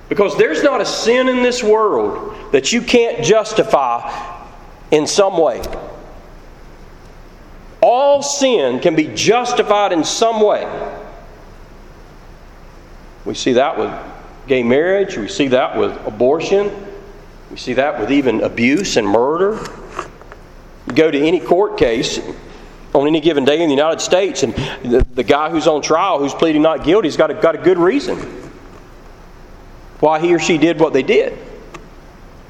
Because 0.08 0.36
there's 0.36 0.62
not 0.62 0.80
a 0.80 0.86
sin 0.86 1.28
in 1.28 1.42
this 1.42 1.62
world 1.62 2.52
that 2.52 2.72
you 2.72 2.82
can't 2.82 3.24
justify 3.24 4.42
in 4.90 5.06
some 5.06 5.38
way. 5.38 5.62
All 7.80 8.22
sin 8.22 8.80
can 8.80 8.94
be 8.94 9.08
justified 9.08 9.92
in 9.92 10.04
some 10.04 10.40
way. 10.40 10.64
We 13.24 13.34
see 13.34 13.54
that 13.54 13.78
with 13.78 13.92
gay 14.46 14.62
marriage, 14.62 15.16
we 15.16 15.28
see 15.28 15.48
that 15.48 15.76
with 15.76 15.94
abortion, 16.06 16.70
we 17.50 17.56
see 17.56 17.72
that 17.74 17.98
with 17.98 18.10
even 18.10 18.42
abuse 18.42 18.96
and 18.96 19.06
murder. 19.06 19.58
Go 20.94 21.11
to 21.11 21.18
any 21.18 21.40
court 21.40 21.76
case 21.78 22.20
on 22.94 23.09
any 23.09 23.20
given 23.20 23.44
day 23.44 23.61
in 23.61 23.68
the 23.68 23.74
United 23.74 24.00
States, 24.00 24.42
and 24.44 24.54
the, 24.85 25.04
the 25.14 25.24
guy 25.24 25.50
who's 25.50 25.66
on 25.66 25.83
trial, 25.83 26.20
who's 26.20 26.35
pleading 26.35 26.62
not 26.62 26.85
guilty, 26.85 27.09
has 27.09 27.16
got 27.16 27.30
a, 27.30 27.35
got 27.35 27.54
a 27.54 27.59
good 27.59 27.78
reason 27.78 28.16
why 30.00 30.20
he 30.20 30.35
or 30.35 30.38
she 30.38 30.59
did 30.59 30.78
what 30.78 30.92
they 30.92 31.02
did. 31.02 31.33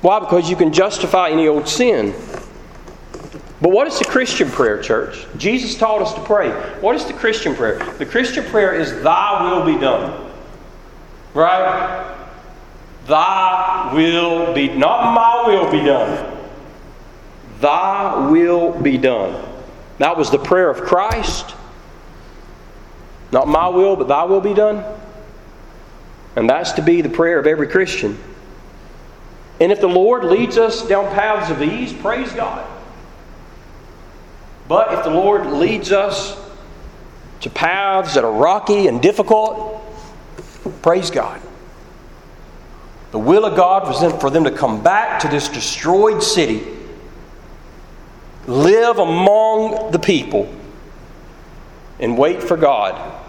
Why? 0.00 0.18
Because 0.18 0.50
you 0.50 0.56
can 0.56 0.72
justify 0.72 1.30
any 1.30 1.48
old 1.48 1.68
sin. 1.68 2.14
But 3.60 3.70
what 3.70 3.86
is 3.86 3.98
the 3.98 4.04
Christian 4.04 4.50
prayer, 4.50 4.82
church? 4.82 5.24
Jesus 5.38 5.76
taught 5.78 6.02
us 6.02 6.12
to 6.14 6.20
pray. 6.20 6.50
What 6.80 6.96
is 6.96 7.06
the 7.06 7.14
Christian 7.14 7.54
prayer? 7.54 7.78
The 7.94 8.04
Christian 8.04 8.44
prayer 8.44 8.74
is, 8.74 9.02
Thy 9.02 9.50
will 9.50 9.64
be 9.64 9.80
done. 9.80 10.30
Right? 11.32 12.14
Thy 13.06 13.92
will 13.94 14.52
be, 14.52 14.68
not 14.68 15.14
my 15.14 15.44
will 15.46 15.70
be 15.70 15.84
done. 15.84 16.33
Thy 17.60 18.30
will 18.30 18.72
be 18.80 18.98
done. 18.98 19.52
That 19.98 20.16
was 20.16 20.30
the 20.30 20.38
prayer 20.38 20.70
of 20.70 20.82
Christ. 20.82 21.54
Not 23.32 23.48
my 23.48 23.68
will, 23.68 23.96
but 23.96 24.08
thy 24.08 24.24
will 24.24 24.40
be 24.40 24.54
done. 24.54 24.84
And 26.36 26.48
that's 26.48 26.72
to 26.72 26.82
be 26.82 27.00
the 27.00 27.08
prayer 27.08 27.38
of 27.38 27.46
every 27.46 27.68
Christian. 27.68 28.18
And 29.60 29.70
if 29.70 29.80
the 29.80 29.88
Lord 29.88 30.24
leads 30.24 30.58
us 30.58 30.86
down 30.86 31.06
paths 31.14 31.50
of 31.50 31.62
ease, 31.62 31.92
praise 31.92 32.32
God. 32.32 32.66
But 34.66 34.94
if 34.94 35.04
the 35.04 35.10
Lord 35.10 35.46
leads 35.46 35.92
us 35.92 36.36
to 37.40 37.50
paths 37.50 38.14
that 38.14 38.24
are 38.24 38.32
rocky 38.32 38.88
and 38.88 39.00
difficult, 39.00 39.82
praise 40.82 41.10
God. 41.10 41.40
The 43.12 43.18
will 43.18 43.44
of 43.44 43.56
God 43.56 43.86
was 43.86 44.20
for 44.20 44.30
them 44.30 44.44
to 44.44 44.50
come 44.50 44.82
back 44.82 45.20
to 45.20 45.28
this 45.28 45.48
destroyed 45.48 46.22
city 46.22 46.66
live 48.46 48.98
among 48.98 49.90
the 49.90 49.98
people, 49.98 50.52
and 52.00 52.18
wait 52.18 52.42
for 52.42 52.56
God 52.56 53.22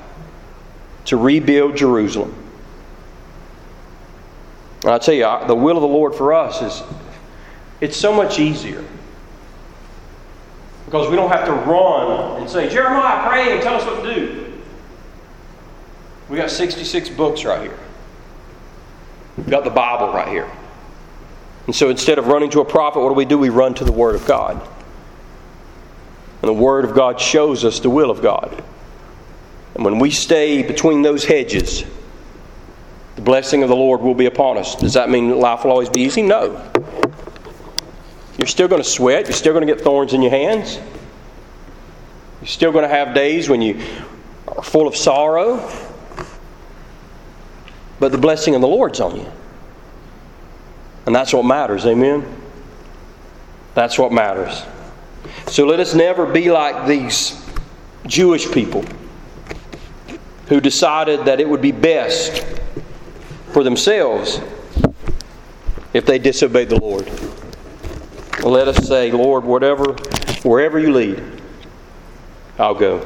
to 1.06 1.18
rebuild 1.18 1.76
Jerusalem. 1.78 2.34
And 4.84 4.92
I 4.92 4.98
tell 4.98 5.14
you, 5.14 5.48
the 5.48 5.56
will 5.56 5.78
of 5.78 5.82
the 5.82 5.88
Lord 5.88 6.14
for 6.16 6.34
us 6.34 6.62
is 6.62 6.84
it's 7.82 7.98
so 7.98 8.14
much 8.14 8.40
easier. 8.40 8.84
Because 10.86 11.10
we 11.10 11.16
don't 11.16 11.32
have 11.32 11.46
to 11.46 11.52
run 11.52 12.40
and 12.40 12.50
say, 12.50 12.70
Jeremiah, 12.70 13.28
pray 13.28 13.54
and 13.54 13.62
tell 13.62 13.76
us 13.76 13.86
what 13.86 14.04
to 14.04 14.14
do. 14.14 14.54
We 16.30 16.38
got 16.38 16.52
66 16.52 17.10
books 17.10 17.44
right 17.44 17.62
here. 17.62 17.78
We've 19.38 19.50
got 19.50 19.64
the 19.64 19.72
Bible 19.72 20.14
right 20.14 20.28
here. 20.28 20.50
And 21.66 21.76
so 21.76 21.90
instead 21.90 22.20
of 22.20 22.28
running 22.28 22.52
to 22.52 22.62
a 22.62 22.66
prophet, 22.66 23.00
what 23.00 23.10
do 23.10 23.16
we 23.16 23.26
do? 23.26 23.38
We 23.38 23.50
run 23.50 23.74
to 23.76 23.84
the 23.84 23.92
Word 23.92 24.16
of 24.16 24.26
God. 24.26 24.62
And 26.46 26.56
the 26.56 26.62
Word 26.62 26.86
of 26.86 26.94
God 26.94 27.20
shows 27.20 27.66
us 27.66 27.80
the 27.80 27.90
will 27.90 28.12
of 28.12 28.22
God. 28.22 28.64
And 29.74 29.84
when 29.84 29.98
we 29.98 30.12
stay 30.12 30.62
between 30.62 31.02
those 31.02 31.26
hedges, 31.26 31.84
the 33.16 33.24
blessing 33.24 33.64
of 33.64 33.70
the 33.70 33.76
Lord 33.76 34.02
will 34.02 34.14
be 34.14 34.28
upon 34.28 34.60
us. 34.60 34.76
Does 34.76 34.94
that 34.94 35.10
mean 35.10 35.40
life 35.40 35.64
will 35.64 35.72
always 35.72 35.90
be 35.90 36.02
easy? 36.02 36.22
No. 36.22 36.72
You're 38.38 38.46
still 38.46 38.68
going 38.68 38.84
to 38.84 38.88
sweat. 38.88 39.26
You're 39.26 39.34
still 39.34 39.54
going 39.54 39.66
to 39.66 39.74
get 39.74 39.84
thorns 39.84 40.14
in 40.14 40.22
your 40.22 40.30
hands. 40.30 40.78
You're 42.42 42.48
still 42.48 42.72
going 42.72 42.88
to 42.88 42.96
have 42.96 43.16
days 43.16 43.50
when 43.50 43.64
you 43.64 43.84
are 44.48 44.62
full 44.62 44.88
of 44.88 44.96
sorrow. 44.96 45.68
But 48.00 48.12
the 48.12 48.20
blessing 48.20 48.54
of 48.54 48.62
the 48.62 48.68
Lord's 48.68 49.00
on 49.00 49.16
you. 49.16 49.32
And 51.08 51.16
that's 51.16 51.34
what 51.34 51.44
matters. 51.44 51.88
Amen? 51.88 52.24
That's 53.74 53.98
what 53.98 54.12
matters. 54.12 54.64
So 55.48 55.66
let 55.66 55.80
us 55.80 55.94
never 55.94 56.26
be 56.26 56.52
like 56.52 56.88
these 56.88 57.42
Jewish 58.08 58.52
people 58.52 58.84
who 60.48 60.62
decided 60.62 61.26
that 61.26 61.40
it 61.40 61.50
would 61.50 61.62
be 61.62 61.72
best 61.72 62.46
for 63.52 63.64
themselves 63.64 64.40
if 65.94 66.06
they 66.06 66.20
disobeyed 66.20 66.70
the 66.70 66.80
Lord. 66.80 67.10
Let 68.44 68.68
us 68.68 68.88
say, 68.88 69.12
Lord, 69.12 69.44
whatever, 69.44 69.94
wherever 70.44 70.78
you 70.78 70.94
lead, 70.94 71.24
I'll 72.60 72.76
go. 72.76 73.00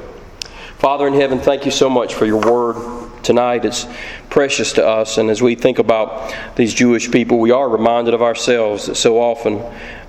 Father 0.79 1.08
in 1.08 1.13
heaven, 1.13 1.39
thank 1.39 1.65
you 1.65 1.71
so 1.71 1.89
much 1.89 2.13
for 2.13 2.25
your 2.25 2.41
word 2.41 3.10
tonight. 3.23 3.63
It's 3.63 3.86
precious 4.29 4.73
to 4.73 4.86
us. 4.86 5.17
And 5.17 5.29
as 5.29 5.41
we 5.41 5.55
think 5.55 5.79
about 5.79 6.34
these 6.55 6.74
Jewish 6.74 7.11
people, 7.11 7.39
we 7.39 7.51
are 7.51 7.70
reminded 7.70 8.13
of 8.13 8.22
ourselves 8.22 8.88
that 8.88 8.95
so 8.95 9.22
often 9.22 9.61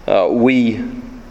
uh, 0.06 0.28
we 0.28 0.84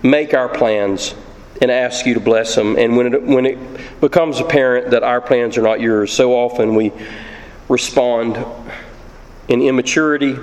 make 0.04 0.34
our 0.34 0.50
plans 0.50 1.16
and 1.62 1.70
ask 1.70 2.06
you 2.06 2.14
to 2.14 2.20
bless 2.20 2.56
them. 2.56 2.78
And 2.78 2.96
when 2.96 3.14
it, 3.14 3.24
when 3.24 3.46
it 3.46 4.00
becomes 4.00 4.40
apparent 4.40 4.92
that 4.92 5.04
our 5.04 5.20
plans 5.20 5.58
are 5.58 5.62
not 5.62 5.82
yours, 5.82 6.12
so 6.12 6.34
often 6.34 6.76
we 6.76 6.92
respond 7.68 8.44
in 9.48 9.62
immaturity 9.62 10.38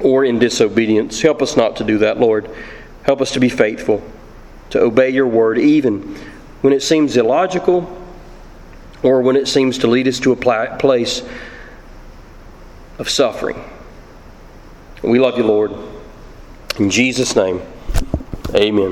or 0.00 0.24
in 0.24 0.38
disobedience. 0.38 1.20
Help 1.20 1.42
us 1.42 1.56
not 1.56 1.76
to 1.76 1.84
do 1.84 1.98
that, 1.98 2.18
Lord. 2.18 2.50
Help 3.02 3.20
us 3.20 3.32
to 3.32 3.40
be 3.40 3.48
faithful, 3.48 4.02
to 4.70 4.80
obey 4.80 5.10
your 5.10 5.26
word, 5.26 5.58
even 5.58 6.16
when 6.60 6.72
it 6.72 6.82
seems 6.82 7.16
illogical 7.16 8.02
or 9.02 9.22
when 9.22 9.36
it 9.36 9.48
seems 9.48 9.78
to 9.78 9.86
lead 9.86 10.08
us 10.08 10.20
to 10.20 10.32
a 10.32 10.76
place 10.78 11.22
of 12.98 13.08
suffering. 13.08 13.62
We 15.02 15.18
love 15.18 15.36
you, 15.36 15.44
Lord. 15.44 15.72
In 16.78 16.90
Jesus' 16.90 17.36
name, 17.36 17.62
amen. 18.54 18.84